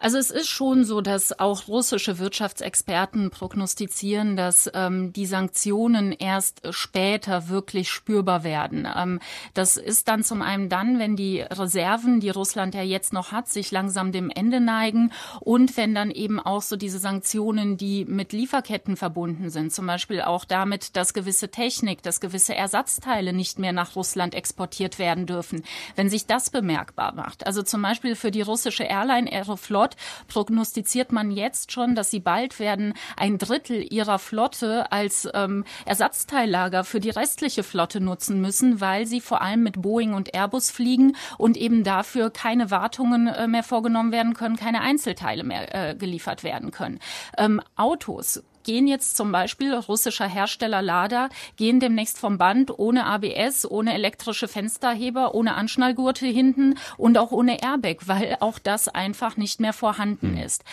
Also 0.00 0.16
es 0.16 0.30
ist 0.30 0.48
schon 0.48 0.84
so, 0.84 1.00
dass 1.00 1.40
auch 1.40 1.66
russische 1.66 2.20
Wirtschaftsexperten 2.20 3.30
prognostizieren, 3.30 4.36
dass 4.36 4.70
ähm, 4.72 5.12
die 5.12 5.26
Sanktionen 5.26 6.12
erst 6.12 6.62
später 6.70 7.48
wirklich 7.48 7.90
spürbar 7.90 8.44
werden. 8.44 8.86
Ähm, 8.96 9.18
das 9.54 9.76
ist 9.76 10.06
dann 10.06 10.22
zum 10.22 10.40
einen 10.40 10.68
dann, 10.68 11.00
wenn 11.00 11.16
die 11.16 11.40
Reserven, 11.40 12.20
die 12.20 12.30
Russland 12.30 12.76
ja 12.76 12.82
jetzt 12.82 13.12
noch 13.12 13.32
hat, 13.32 13.48
sich 13.48 13.72
langsam 13.72 14.12
dem 14.12 14.30
Ende 14.30 14.60
neigen 14.60 15.10
und 15.40 15.76
wenn 15.76 15.96
dann 15.96 16.12
eben 16.12 16.38
auch 16.38 16.62
so 16.62 16.76
diese 16.76 17.00
Sanktionen, 17.00 17.76
die 17.76 18.04
mit 18.04 18.32
Lieferketten 18.32 18.96
verbunden 18.96 19.50
sind, 19.50 19.72
zum 19.72 19.86
Beispiel 19.86 20.20
auch 20.20 20.44
damit, 20.44 20.96
dass 20.96 21.12
gewisse 21.12 21.50
Technik, 21.50 22.04
dass 22.04 22.20
gewisse 22.20 22.54
Ersatzteile 22.54 23.32
nicht 23.32 23.58
mehr 23.58 23.72
nach 23.72 23.96
Russland 23.96 24.36
exportiert 24.36 25.00
werden 25.00 25.26
dürfen, 25.26 25.64
wenn 25.96 26.08
sich 26.08 26.26
das 26.26 26.50
bemerkbar 26.50 27.14
macht. 27.14 27.46
Also 27.48 27.62
zum 27.62 27.82
Beispiel 27.82 28.14
für 28.14 28.30
die 28.30 28.42
russische 28.42 28.84
Airline 28.84 29.30
Aeroflot 29.32 29.87
Dort 29.88 29.96
prognostiziert 30.26 31.12
man 31.12 31.30
jetzt 31.30 31.72
schon, 31.72 31.94
dass 31.94 32.10
sie 32.10 32.20
bald 32.20 32.58
werden 32.58 32.92
ein 33.16 33.38
Drittel 33.38 33.86
ihrer 33.90 34.18
Flotte 34.18 34.92
als 34.92 35.28
ähm, 35.32 35.64
Ersatzteillager 35.86 36.84
für 36.84 37.00
die 37.00 37.10
restliche 37.10 37.62
Flotte 37.62 38.00
nutzen 38.00 38.40
müssen, 38.40 38.80
weil 38.80 39.06
sie 39.06 39.20
vor 39.20 39.40
allem 39.40 39.62
mit 39.62 39.80
Boeing 39.80 40.12
und 40.12 40.34
Airbus 40.34 40.70
fliegen 40.70 41.16
und 41.38 41.56
eben 41.56 41.84
dafür 41.84 42.30
keine 42.30 42.70
Wartungen 42.70 43.28
äh, 43.28 43.48
mehr 43.48 43.62
vorgenommen 43.62 44.12
werden 44.12 44.34
können, 44.34 44.56
keine 44.56 44.82
Einzelteile 44.82 45.44
mehr 45.44 45.74
äh, 45.74 45.94
geliefert 45.94 46.44
werden 46.44 46.70
können. 46.70 46.98
Ähm, 47.38 47.62
Autos 47.76 48.42
gehen 48.68 48.86
jetzt 48.86 49.16
zum 49.16 49.32
Beispiel 49.32 49.72
russischer 49.74 50.28
Hersteller 50.28 50.82
Lada, 50.82 51.30
gehen 51.56 51.80
demnächst 51.80 52.18
vom 52.18 52.36
Band 52.36 52.78
ohne 52.78 53.06
ABS, 53.06 53.64
ohne 53.64 53.94
elektrische 53.94 54.46
Fensterheber, 54.46 55.34
ohne 55.34 55.54
Anschnallgurte 55.54 56.26
hinten 56.26 56.74
und 56.98 57.16
auch 57.16 57.32
ohne 57.32 57.62
Airbag, 57.62 57.96
weil 58.04 58.36
auch 58.40 58.58
das 58.58 58.88
einfach 58.88 59.38
nicht 59.38 59.58
mehr 59.58 59.72
vorhanden 59.72 60.32
mhm. 60.32 60.42
ist. 60.42 60.64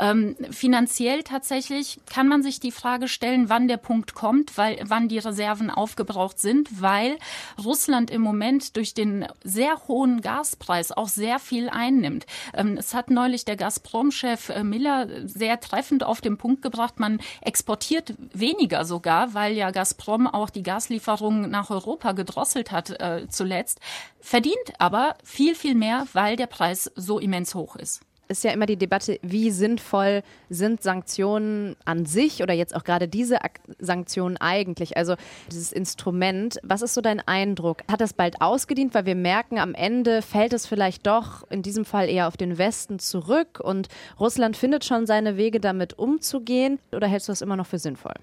Ähm, 0.00 0.34
finanziell 0.50 1.22
tatsächlich 1.22 2.00
kann 2.10 2.26
man 2.26 2.42
sich 2.42 2.58
die 2.58 2.72
Frage 2.72 3.06
stellen, 3.06 3.48
wann 3.48 3.68
der 3.68 3.76
Punkt 3.76 4.14
kommt, 4.14 4.58
weil 4.58 4.80
wann 4.84 5.06
die 5.06 5.18
Reserven 5.18 5.70
aufgebraucht 5.70 6.40
sind, 6.40 6.82
weil 6.82 7.16
Russland 7.64 8.10
im 8.10 8.20
Moment 8.20 8.76
durch 8.76 8.94
den 8.94 9.26
sehr 9.44 9.86
hohen 9.86 10.22
Gaspreis 10.22 10.90
auch 10.90 11.06
sehr 11.08 11.38
viel 11.38 11.68
einnimmt. 11.68 12.26
Ähm, 12.52 12.78
es 12.78 12.94
hat 12.94 13.10
neulich 13.10 13.44
der 13.44 13.54
Gazprom-Chef 13.54 14.48
äh, 14.48 14.64
Miller 14.64 15.28
sehr 15.28 15.60
treffend 15.60 16.02
auf 16.02 16.20
den 16.20 16.36
Punkt 16.36 16.60
gebracht, 16.60 16.98
man 16.98 17.20
exportiert 17.44 18.14
weniger 18.32 18.84
sogar, 18.84 19.34
weil 19.34 19.54
ja 19.54 19.70
Gazprom 19.70 20.26
auch 20.26 20.50
die 20.50 20.62
Gaslieferungen 20.62 21.50
nach 21.50 21.70
Europa 21.70 22.12
gedrosselt 22.12 22.72
hat 22.72 22.90
äh, 22.90 23.26
zuletzt, 23.28 23.80
verdient 24.20 24.56
aber 24.78 25.16
viel, 25.22 25.54
viel 25.54 25.74
mehr, 25.74 26.06
weil 26.12 26.36
der 26.36 26.46
Preis 26.46 26.90
so 26.96 27.18
immens 27.18 27.54
hoch 27.54 27.76
ist 27.76 28.00
ist 28.28 28.44
ja 28.44 28.52
immer 28.52 28.66
die 28.66 28.76
Debatte, 28.76 29.18
wie 29.22 29.50
sinnvoll 29.50 30.22
sind 30.48 30.82
Sanktionen 30.82 31.76
an 31.84 32.06
sich 32.06 32.42
oder 32.42 32.54
jetzt 32.54 32.74
auch 32.74 32.84
gerade 32.84 33.08
diese 33.08 33.38
Sanktionen 33.78 34.36
eigentlich, 34.36 34.96
also 34.96 35.16
dieses 35.50 35.72
Instrument. 35.72 36.58
Was 36.62 36.82
ist 36.82 36.94
so 36.94 37.00
dein 37.00 37.20
Eindruck? 37.20 37.82
Hat 37.90 38.00
das 38.00 38.12
bald 38.12 38.40
ausgedient, 38.40 38.94
weil 38.94 39.06
wir 39.06 39.14
merken, 39.14 39.58
am 39.58 39.74
Ende 39.74 40.22
fällt 40.22 40.52
es 40.52 40.66
vielleicht 40.66 41.06
doch 41.06 41.48
in 41.50 41.62
diesem 41.62 41.84
Fall 41.84 42.08
eher 42.08 42.28
auf 42.28 42.36
den 42.36 42.58
Westen 42.58 42.98
zurück 42.98 43.60
und 43.62 43.88
Russland 44.18 44.56
findet 44.56 44.84
schon 44.84 45.06
seine 45.06 45.36
Wege 45.36 45.60
damit 45.60 45.98
umzugehen 45.98 46.78
oder 46.92 47.06
hältst 47.06 47.28
du 47.28 47.32
das 47.32 47.42
immer 47.42 47.56
noch 47.56 47.66
für 47.66 47.78
sinnvoll? 47.78 48.14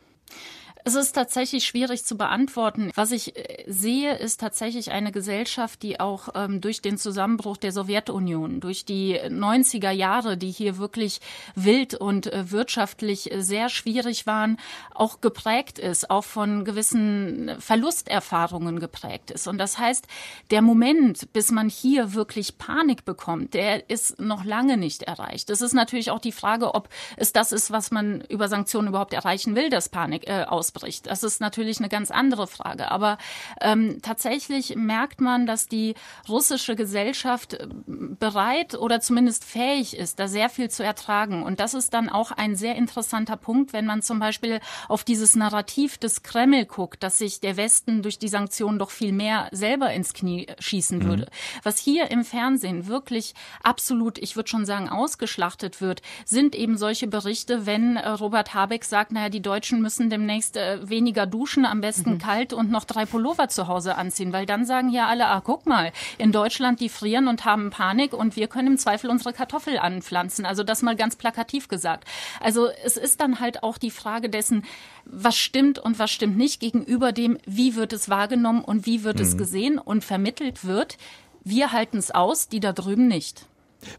Es 0.84 0.96
ist 0.96 1.14
tatsächlich 1.14 1.66
schwierig 1.66 2.06
zu 2.06 2.18
beantworten. 2.18 2.92
Was 2.96 3.12
ich 3.12 3.38
äh, 3.38 3.64
sehe, 3.68 4.18
ist 4.18 4.40
tatsächlich 4.40 4.92
eine 4.92 5.12
Gesellschaft, 5.12 5.84
die 5.84 6.00
auch 6.00 6.30
ähm, 6.34 6.60
durch 6.60 6.82
den 6.82 6.98
Zusammenbruch 6.98 7.58
der 7.58 7.72
Sowjetunion, 7.72 8.60
durch 8.60 8.86
die 8.86 9.20
90er 9.20 9.92
Jahre, 9.92 10.38
die 10.38 10.50
hier 10.50 10.78
wirklich 10.78 11.22
wild 11.56 11.94
und 11.94 12.28
äh, 12.28 12.52
wirtschaftlich 12.52 13.30
sehr 13.38 13.70
schwierig 13.70 14.26
waren, 14.26 14.58
auch 14.96 15.22
geprägt 15.22 15.78
ist, 15.78 16.10
auch 16.10 16.24
von 16.24 16.66
gewissen 16.66 17.52
Verlusterfahrungen 17.60 18.80
geprägt 18.80 19.32
ist. 19.32 19.48
Und 19.48 19.60
das 19.60 19.78
heißt, 19.78 20.08
der 20.50 20.62
Moment, 20.62 21.32
bis 21.34 21.52
man 21.52 21.70
hier 21.70 22.14
wirklich 22.14 22.58
Panik 22.58 23.06
bekommt, 23.06 23.54
der 23.54 23.90
ist 23.90 24.20
noch 24.20 24.44
lange 24.46 24.78
nicht 24.78 25.04
erreicht. 25.04 25.50
Das 25.50 25.62
ist 25.62 25.74
natürlich 25.74 26.10
auch 26.10 26.20
die 26.20 26.32
Frage, 26.32 26.74
ob 26.74 26.90
es 27.18 27.34
das 27.34 27.52
ist, 27.52 27.72
was 27.72 27.92
man 27.92 28.22
über 28.30 28.48
Sanktionen 28.48 28.88
überhaupt 28.88 29.14
erreichen 29.14 29.56
will, 29.56 29.70
dass 29.70 29.90
Panik 29.90 30.28
äh, 30.28 30.44
aus 30.44 30.71
ausbricht. 30.72 31.08
Das 31.08 31.24
ist 31.24 31.42
natürlich 31.42 31.80
eine 31.80 31.90
ganz 31.90 32.12
andere 32.12 32.48
Frage. 32.48 32.92
Aber 32.92 33.18
ähm, 33.60 34.02
tatsächlich 34.02 34.76
merkt 34.76 35.22
man, 35.22 35.46
dass 35.46 35.68
die 35.68 35.96
russische 36.28 36.76
Gesellschaft 36.76 37.54
äh, 37.54 37.68
bereit 37.88 38.76
oder 38.76 39.02
zumindest 39.02 39.44
fähig 39.44 39.98
ist, 39.98 40.20
da 40.20 40.28
sehr 40.28 40.50
viel 40.50 40.70
zu 40.70 40.84
ertragen. 40.84 41.44
Und 41.44 41.60
das 41.60 41.74
ist 41.74 41.94
dann 41.94 42.10
auch 42.10 42.32
ein 42.32 42.56
sehr 42.56 42.76
interessanter 42.76 43.38
Punkt, 43.38 43.74
wenn 43.74 43.86
man 43.86 44.02
zum 44.02 44.20
Beispiel 44.20 44.60
auf 44.88 45.04
dieses 45.04 45.36
Narrativ 45.36 45.98
des 45.98 46.24
Kreml 46.24 46.66
guckt, 46.66 47.04
dass 47.04 47.18
sich 47.18 47.40
der 47.40 47.58
Westen 47.58 48.02
durch 48.02 48.20
die 48.20 48.28
Sanktionen 48.28 48.80
doch 48.80 48.92
viel 48.92 49.12
mehr 49.12 49.50
selber 49.52 49.92
ins 49.92 50.14
Knie 50.14 50.48
schießen 50.60 51.00
mhm. 51.00 51.04
würde. 51.04 51.28
Was 51.64 51.78
hier 51.78 52.12
im 52.12 52.24
Fernsehen 52.24 52.88
wirklich 52.88 53.34
absolut, 53.64 54.18
ich 54.18 54.36
würde 54.36 54.50
schon 54.50 54.66
sagen, 54.66 54.90
ausgeschlachtet 54.90 55.82
wird, 55.82 56.02
sind 56.26 56.56
eben 56.56 56.78
solche 56.78 57.08
Berichte, 57.08 57.66
wenn 57.66 57.98
äh, 57.98 58.08
Robert 58.10 58.54
Habeck 58.54 58.86
sagt, 58.86 59.12
naja, 59.12 59.30
die 59.30 59.42
Deutschen 59.42 59.82
müssen 59.82 60.10
demnächst 60.10 60.56
äh, 60.62 60.90
weniger 60.90 61.26
duschen, 61.26 61.66
am 61.66 61.82
besten 61.82 62.14
mhm. 62.14 62.18
kalt 62.20 62.54
und 62.54 62.72
noch 62.72 62.84
drei 62.84 63.06
Pullover 63.06 63.50
zu 63.50 63.68
Hause 63.68 63.96
anziehen, 63.96 64.34
weil 64.34 64.46
dann 64.46 64.66
sagen 64.66 64.90
ja 64.90 65.08
alle, 65.08 65.28
ah, 65.28 65.42
guck 65.44 65.66
mal, 65.66 65.92
in 66.18 66.32
Deutschland 66.32 66.80
die 66.80 66.90
frieren 66.90 67.28
und 67.28 67.46
haben 67.46 67.70
Panik 67.70 68.14
und 68.14 68.36
wir 68.36 68.48
können 68.48 68.68
im 68.68 68.78
Zweifel 68.78 69.10
unsere 69.10 69.34
Kartoffel 69.34 69.78
anpflanzen. 69.78 70.46
Also 70.46 70.64
das 70.64 70.82
mal 70.82 70.96
ganz 70.96 71.16
plakativ 71.16 71.68
gesagt. 71.68 72.08
Also 72.40 72.70
es 72.84 72.98
ist 72.98 73.22
dann 73.22 73.40
halt 73.40 73.64
auch 73.64 73.78
die 73.78 73.92
Frage 73.92 74.30
dessen, 74.30 74.64
was 75.06 75.38
stimmt 75.38 75.80
und 75.80 76.00
was 76.00 76.12
stimmt 76.12 76.38
nicht 76.38 76.60
gegenüber 76.60 77.12
dem, 77.12 77.38
wie 77.46 77.76
wird 77.76 77.94
es 77.94 78.10
wahrgenommen 78.10 78.64
und 78.64 78.86
wie 78.86 79.04
wird 79.04 79.18
mhm. 79.18 79.24
es 79.24 79.38
gesehen 79.38 79.78
und 79.78 80.04
vermittelt 80.04 80.66
wird. 80.66 80.98
Wir 81.44 81.72
halten 81.72 81.98
es 81.98 82.12
aus, 82.12 82.50
die 82.50 82.60
da 82.60 82.72
drüben 82.72 83.08
nicht. 83.08 83.46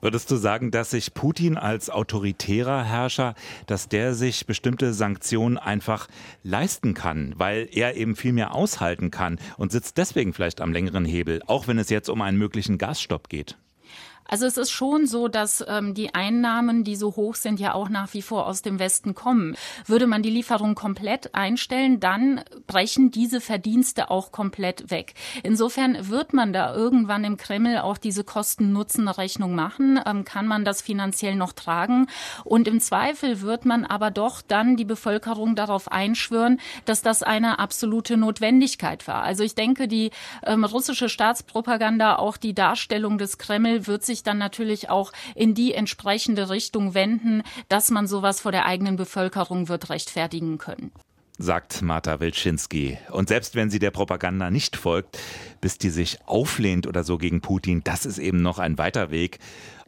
Würdest 0.00 0.30
du 0.30 0.36
sagen, 0.36 0.70
dass 0.70 0.90
sich 0.90 1.14
Putin 1.14 1.56
als 1.56 1.90
autoritärer 1.90 2.84
Herrscher, 2.84 3.34
dass 3.66 3.88
der 3.88 4.14
sich 4.14 4.46
bestimmte 4.46 4.92
Sanktionen 4.94 5.58
einfach 5.58 6.08
leisten 6.42 6.94
kann, 6.94 7.34
weil 7.36 7.68
er 7.72 7.96
eben 7.96 8.16
viel 8.16 8.32
mehr 8.32 8.54
aushalten 8.54 9.10
kann 9.10 9.38
und 9.56 9.72
sitzt 9.72 9.98
deswegen 9.98 10.32
vielleicht 10.32 10.60
am 10.60 10.72
längeren 10.72 11.04
Hebel, 11.04 11.42
auch 11.46 11.68
wenn 11.68 11.78
es 11.78 11.90
jetzt 11.90 12.08
um 12.08 12.22
einen 12.22 12.38
möglichen 12.38 12.78
Gasstopp 12.78 13.28
geht? 13.28 13.56
Also 14.26 14.46
es 14.46 14.56
ist 14.56 14.70
schon 14.70 15.06
so, 15.06 15.28
dass 15.28 15.64
ähm, 15.68 15.94
die 15.94 16.14
Einnahmen, 16.14 16.84
die 16.84 16.96
so 16.96 17.16
hoch 17.16 17.34
sind, 17.34 17.60
ja 17.60 17.74
auch 17.74 17.88
nach 17.88 18.14
wie 18.14 18.22
vor 18.22 18.46
aus 18.46 18.62
dem 18.62 18.78
Westen 18.78 19.14
kommen. 19.14 19.56
Würde 19.86 20.06
man 20.06 20.22
die 20.22 20.30
Lieferung 20.30 20.74
komplett 20.74 21.34
einstellen, 21.34 22.00
dann 22.00 22.42
brechen 22.66 23.10
diese 23.10 23.40
Verdienste 23.40 24.10
auch 24.10 24.32
komplett 24.32 24.90
weg. 24.90 25.14
Insofern 25.42 26.08
wird 26.08 26.32
man 26.32 26.52
da 26.52 26.74
irgendwann 26.74 27.24
im 27.24 27.36
Kreml 27.36 27.78
auch 27.78 27.98
diese 27.98 28.24
Kosten-Nutzen-Rechnung 28.24 29.54
machen, 29.54 30.00
ähm, 30.06 30.24
kann 30.24 30.46
man 30.46 30.64
das 30.64 30.82
finanziell 30.82 31.36
noch 31.36 31.52
tragen. 31.52 32.06
Und 32.44 32.68
im 32.68 32.80
Zweifel 32.80 33.42
wird 33.42 33.64
man 33.64 33.84
aber 33.84 34.10
doch 34.10 34.42
dann 34.42 34.76
die 34.76 34.84
Bevölkerung 34.84 35.56
darauf 35.56 35.90
einschwören, 35.90 36.60
dass 36.84 37.02
das 37.02 37.22
eine 37.22 37.58
absolute 37.58 38.16
Notwendigkeit 38.16 39.06
war. 39.06 39.22
Also 39.22 39.42
ich 39.42 39.54
denke, 39.54 39.88
die 39.88 40.10
ähm, 40.44 40.64
russische 40.64 41.08
Staatspropaganda, 41.08 42.16
auch 42.16 42.36
die 42.36 42.54
Darstellung 42.54 43.18
des 43.18 43.38
Kreml 43.38 43.86
wird 43.86 44.04
sich 44.04 44.11
sich 44.12 44.22
dann 44.22 44.38
natürlich 44.38 44.90
auch 44.90 45.12
in 45.34 45.54
die 45.54 45.72
entsprechende 45.74 46.50
Richtung 46.50 46.94
wenden, 46.94 47.42
dass 47.68 47.90
man 47.90 48.06
sowas 48.06 48.40
vor 48.40 48.52
der 48.52 48.66
eigenen 48.66 48.96
Bevölkerung 48.96 49.68
wird 49.68 49.88
rechtfertigen 49.88 50.58
können 50.58 50.92
sagt 51.38 51.82
Marta 51.82 52.20
Wilczynski. 52.20 52.98
Und 53.10 53.28
selbst 53.28 53.56
wenn 53.56 53.68
sie 53.68 53.80
der 53.80 53.90
Propaganda 53.90 54.50
nicht 54.50 54.76
folgt, 54.76 55.18
bis 55.60 55.76
die 55.76 55.90
sich 55.90 56.18
auflehnt 56.26 56.86
oder 56.86 57.02
so 57.02 57.18
gegen 57.18 57.40
Putin, 57.40 57.80
das 57.82 58.06
ist 58.06 58.18
eben 58.18 58.42
noch 58.42 58.60
ein 58.60 58.78
weiter 58.78 59.10
Weg. 59.10 59.40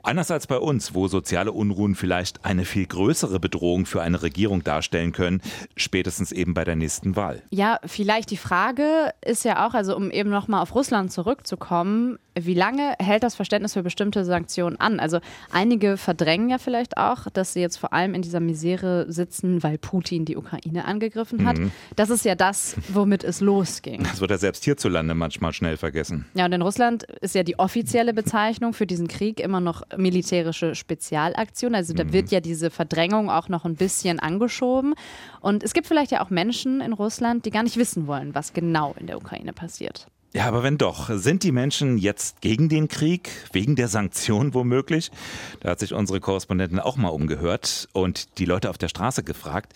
Anders 0.04 0.30
als 0.30 0.46
bei 0.46 0.58
uns, 0.58 0.94
wo 0.94 1.08
soziale 1.08 1.50
Unruhen 1.50 1.94
vielleicht 1.94 2.44
eine 2.44 2.66
viel 2.66 2.86
größere 2.86 3.40
Bedrohung 3.40 3.86
für 3.86 4.02
eine 4.02 4.22
Regierung 4.22 4.62
darstellen 4.62 5.12
können, 5.12 5.40
spätestens 5.76 6.30
eben 6.30 6.52
bei 6.52 6.64
der 6.64 6.76
nächsten 6.76 7.16
Wahl. 7.16 7.42
Ja, 7.50 7.78
vielleicht 7.86 8.30
die 8.30 8.36
Frage 8.36 9.12
ist 9.24 9.44
ja 9.44 9.66
auch, 9.66 9.72
also 9.72 9.96
um 9.96 10.10
eben 10.10 10.28
nochmal 10.28 10.62
auf 10.62 10.74
Russland 10.74 11.10
zurückzukommen, 11.10 12.18
wie 12.38 12.54
lange 12.54 12.94
hält 12.98 13.22
das 13.22 13.34
Verständnis 13.34 13.74
für 13.74 13.82
bestimmte 13.82 14.24
Sanktionen 14.24 14.78
an? 14.80 14.98
Also 14.98 15.20
einige 15.52 15.96
verdrängen 15.96 16.50
ja 16.50 16.58
vielleicht 16.58 16.96
auch, 16.96 17.30
dass 17.32 17.52
sie 17.52 17.60
jetzt 17.60 17.76
vor 17.76 17.92
allem 17.92 18.14
in 18.14 18.22
dieser 18.22 18.40
Misere 18.40 19.10
sitzen, 19.10 19.62
weil 19.62 19.78
Putin 19.78 20.24
die 20.24 20.36
Ukraine 20.36 20.84
angegriffen 20.84 21.46
hat. 21.46 21.58
Mhm. 21.58 21.70
Das 21.96 22.10
ist 22.10 22.24
ja 22.24 22.34
das, 22.34 22.76
womit 22.88 23.22
es 23.24 23.40
losging. 23.40 24.02
Das 24.02 24.20
wird 24.20 24.32
ja 24.32 24.38
selbst 24.38 24.64
hierzulande 24.64 25.14
manchmal 25.14 25.52
schnell 25.52 25.76
vergessen. 25.76 26.26
Ja, 26.34 26.46
und 26.46 26.52
in 26.52 26.62
Russland 26.62 27.04
ist 27.20 27.34
ja 27.34 27.44
die 27.44 27.58
offizielle 27.58 28.12
Bezeichnung 28.12 28.72
für 28.74 28.86
diesen 28.86 29.06
Krieg 29.06 29.38
immer 29.38 29.60
noch 29.60 29.82
militärische 29.98 30.74
Spezialaktion. 30.74 31.74
Also 31.74 31.94
da 31.94 32.04
mhm. 32.04 32.12
wird 32.12 32.30
ja 32.30 32.40
diese 32.40 32.70
Verdrängung 32.70 33.30
auch 33.30 33.48
noch 33.48 33.64
ein 33.64 33.76
bisschen 33.76 34.20
angeschoben. 34.20 34.94
Und 35.40 35.62
es 35.62 35.72
gibt 35.72 35.86
vielleicht 35.86 36.10
ja 36.10 36.24
auch 36.24 36.30
Menschen 36.30 36.80
in 36.80 36.92
Russland, 36.92 37.44
die 37.44 37.50
gar 37.50 37.62
nicht 37.62 37.76
wissen 37.76 38.06
wollen, 38.06 38.34
was 38.34 38.52
genau 38.52 38.94
in 38.98 39.06
der 39.06 39.16
Ukraine 39.16 39.52
passiert. 39.52 40.06
Ja, 40.34 40.46
aber 40.46 40.64
wenn 40.64 40.78
doch, 40.78 41.10
sind 41.10 41.44
die 41.44 41.52
Menschen 41.52 41.96
jetzt 41.96 42.40
gegen 42.40 42.68
den 42.68 42.88
Krieg, 42.88 43.30
wegen 43.52 43.76
der 43.76 43.86
Sanktionen 43.86 44.52
womöglich? 44.52 45.12
Da 45.60 45.70
hat 45.70 45.78
sich 45.78 45.94
unsere 45.94 46.18
Korrespondentin 46.18 46.80
auch 46.80 46.96
mal 46.96 47.10
umgehört 47.10 47.88
und 47.92 48.38
die 48.38 48.44
Leute 48.44 48.68
auf 48.70 48.76
der 48.76 48.88
Straße 48.88 49.22
gefragt. 49.22 49.74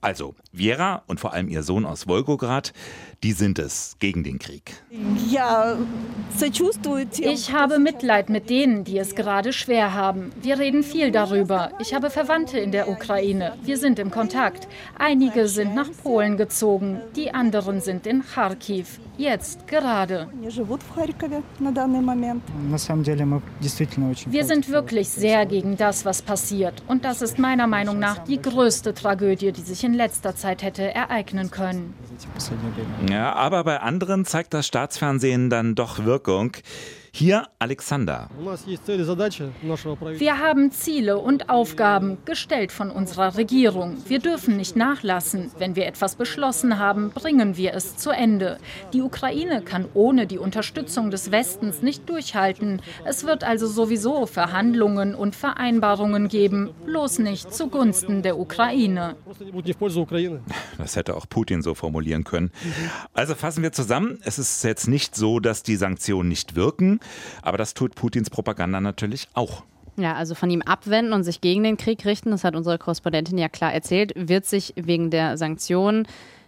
Also, 0.00 0.34
Vera 0.54 1.02
und 1.06 1.20
vor 1.20 1.32
allem 1.32 1.48
ihr 1.48 1.62
Sohn 1.62 1.84
aus 1.84 2.06
Wolgograd, 2.06 2.72
die 3.22 3.32
sind 3.32 3.58
es 3.58 3.96
gegen 3.98 4.22
den 4.24 4.38
Krieg. 4.38 4.74
Ich 7.18 7.52
habe 7.52 7.78
Mitleid 7.78 8.28
mit 8.28 8.50
denen, 8.50 8.84
die 8.84 8.98
es 8.98 9.14
gerade 9.14 9.52
schwer 9.52 9.94
haben. 9.94 10.30
Wir 10.42 10.58
reden 10.58 10.82
viel 10.82 11.10
darüber. 11.10 11.70
Ich 11.80 11.94
habe 11.94 12.10
Verwandte 12.10 12.58
in 12.58 12.72
der 12.72 12.88
Ukraine. 12.88 13.54
Wir 13.62 13.78
sind 13.78 13.98
im 13.98 14.10
Kontakt. 14.10 14.68
Einige 14.98 15.48
sind 15.48 15.74
nach 15.74 15.90
Polen 16.02 16.36
gezogen, 16.36 17.00
die 17.14 17.32
anderen 17.32 17.80
sind 17.80 18.06
in 18.06 18.22
Kharkiv. 18.22 19.00
Jetzt 19.18 19.66
gerade. 19.66 20.28
Wir 24.30 24.44
sind 24.44 24.68
wirklich 24.68 25.08
sehr 25.08 25.46
gegen 25.46 25.76
das, 25.78 26.04
was 26.04 26.20
passiert. 26.20 26.82
Und 26.86 27.04
das 27.06 27.22
ist 27.22 27.38
meiner 27.38 27.66
Meinung 27.66 27.98
nach 27.98 28.18
die 28.18 28.40
größte 28.40 28.92
Tragödie, 28.92 29.52
die 29.52 29.62
sich 29.62 29.84
in 29.86 29.94
letzter 29.94 30.34
Zeit 30.34 30.62
hätte 30.62 30.92
ereignen 30.94 31.50
können. 31.50 31.94
Ja, 33.08 33.32
aber 33.34 33.62
bei 33.62 33.80
anderen 33.80 34.24
zeigt 34.24 34.52
das 34.52 34.66
Staatsfernsehen 34.66 35.48
dann 35.48 35.76
doch 35.76 36.04
Wirkung. 36.04 36.52
Hier 37.18 37.48
Alexander. 37.58 38.28
Wir 40.18 40.38
haben 40.38 40.70
Ziele 40.70 41.16
und 41.16 41.48
Aufgaben 41.48 42.18
gestellt 42.26 42.72
von 42.72 42.90
unserer 42.90 43.38
Regierung. 43.38 43.96
Wir 44.06 44.18
dürfen 44.18 44.58
nicht 44.58 44.76
nachlassen. 44.76 45.50
Wenn 45.56 45.76
wir 45.76 45.86
etwas 45.86 46.16
beschlossen 46.16 46.78
haben, 46.78 47.12
bringen 47.12 47.56
wir 47.56 47.72
es 47.72 47.96
zu 47.96 48.10
Ende. 48.10 48.58
Die 48.92 49.00
Ukraine 49.00 49.62
kann 49.62 49.86
ohne 49.94 50.26
die 50.26 50.36
Unterstützung 50.36 51.10
des 51.10 51.30
Westens 51.30 51.80
nicht 51.80 52.06
durchhalten. 52.06 52.82
Es 53.06 53.24
wird 53.24 53.44
also 53.44 53.66
sowieso 53.66 54.26
Verhandlungen 54.26 55.14
und 55.14 55.34
Vereinbarungen 55.34 56.28
geben, 56.28 56.74
bloß 56.84 57.20
nicht 57.20 57.50
zugunsten 57.50 58.20
der 58.20 58.38
Ukraine. 58.38 59.16
Das 60.76 60.96
hätte 60.96 61.16
auch 61.16 61.26
Putin 61.30 61.62
so 61.62 61.74
formulieren 61.74 62.24
können. 62.24 62.52
Also 63.14 63.34
fassen 63.34 63.62
wir 63.62 63.72
zusammen. 63.72 64.18
Es 64.22 64.38
ist 64.38 64.62
jetzt 64.64 64.86
nicht 64.86 65.16
so, 65.16 65.40
dass 65.40 65.62
die 65.62 65.76
Sanktionen 65.76 66.28
nicht 66.28 66.56
wirken. 66.56 67.00
Aber 67.42 67.58
das 67.58 67.74
tut 67.74 67.94
Putins 67.94 68.30
Propaganda 68.30 68.80
natürlich 68.80 69.28
auch. 69.34 69.62
Ja, 69.96 70.14
also 70.14 70.34
von 70.34 70.50
ihm 70.50 70.62
abwenden 70.62 71.12
und 71.12 71.24
sich 71.24 71.40
gegen 71.40 71.62
den 71.62 71.76
Krieg 71.76 72.04
richten, 72.04 72.30
das 72.30 72.44
hat 72.44 72.54
unsere 72.54 72.78
Korrespondentin 72.78 73.38
ja 73.38 73.48
klar 73.48 73.72
erzählt, 73.72 74.12
wird 74.14 74.44
sich 74.44 74.74
wegen 74.76 75.10
der 75.10 75.38
Sanktionen 75.38 76.06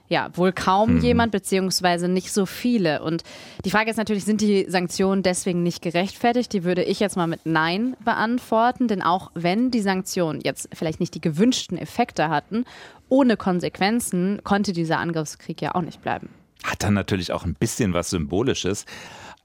ja, 0.08 0.30
wohl 0.34 0.52
kaum 0.52 0.94
mhm. 0.94 1.00
jemand, 1.00 1.32
beziehungsweise 1.32 2.08
nicht 2.08 2.32
so 2.32 2.46
viele. 2.46 3.02
Und 3.02 3.22
die 3.64 3.70
Frage 3.70 3.90
ist 3.90 3.96
natürlich, 3.96 4.24
sind 4.24 4.40
die 4.40 4.66
Sanktionen 4.68 5.22
deswegen 5.22 5.62
nicht 5.62 5.82
gerechtfertigt? 5.82 6.52
Die 6.52 6.64
würde 6.64 6.82
ich 6.82 6.98
jetzt 6.98 7.16
mal 7.16 7.26
mit 7.26 7.44
Nein 7.44 7.96
beantworten, 8.04 8.88
denn 8.88 9.02
auch 9.02 9.30
wenn 9.34 9.70
die 9.70 9.80
Sanktionen 9.80 10.40
jetzt 10.42 10.68
vielleicht 10.72 11.00
nicht 11.00 11.14
die 11.14 11.20
gewünschten 11.20 11.76
Effekte 11.76 12.28
hatten, 12.28 12.64
ohne 13.08 13.36
Konsequenzen 13.36 14.40
konnte 14.44 14.72
dieser 14.72 14.98
Angriffskrieg 14.98 15.60
ja 15.60 15.74
auch 15.74 15.82
nicht 15.82 16.02
bleiben. 16.02 16.30
Hat 16.64 16.82
dann 16.82 16.94
natürlich 16.94 17.32
auch 17.32 17.44
ein 17.44 17.54
bisschen 17.54 17.94
was 17.94 18.10
Symbolisches. 18.10 18.84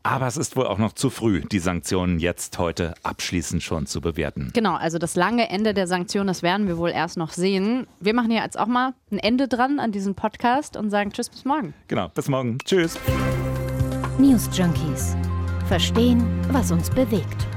Aber 0.05 0.27
es 0.27 0.35
ist 0.35 0.57
wohl 0.57 0.67
auch 0.67 0.77
noch 0.77 0.91
zu 0.91 1.09
früh, 1.09 1.43
die 1.49 1.59
Sanktionen 1.59 2.19
jetzt 2.19 2.59
heute 2.59 2.93
abschließend 3.03 3.63
schon 3.63 3.85
zu 3.85 4.01
bewerten. 4.01 4.51
Genau, 4.53 4.75
also 4.75 4.97
das 4.97 5.15
lange 5.15 5.49
Ende 5.49 5.73
der 5.73 5.87
Sanktionen, 5.87 6.27
das 6.27 6.43
werden 6.43 6.67
wir 6.67 6.77
wohl 6.77 6.89
erst 6.89 7.15
noch 7.15 7.31
sehen. 7.31 7.87
Wir 8.01 8.13
machen 8.13 8.29
hier 8.29 8.43
jetzt 8.43 8.59
auch 8.59 8.67
mal 8.67 8.93
ein 9.11 9.19
Ende 9.19 9.47
dran 9.47 9.79
an 9.79 9.93
diesem 9.93 10.13
Podcast 10.13 10.75
und 10.75 10.89
sagen 10.89 11.13
Tschüss 11.13 11.29
bis 11.29 11.45
morgen. 11.45 11.73
Genau, 11.87 12.09
bis 12.09 12.27
morgen. 12.27 12.57
Tschüss. 12.65 12.99
News 14.17 14.49
Junkies. 14.51 15.15
Verstehen, 15.67 16.21
was 16.51 16.71
uns 16.71 16.89
bewegt. 16.89 17.47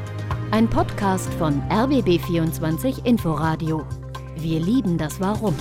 Ein 0.53 0.71
Podcast 0.71 1.35
von 1.35 1.61
RBB24 1.63 3.05
Inforadio. 3.05 3.85
Wir 4.37 4.61
lieben 4.61 4.99
das 4.99 5.21
Warum. 5.21 5.57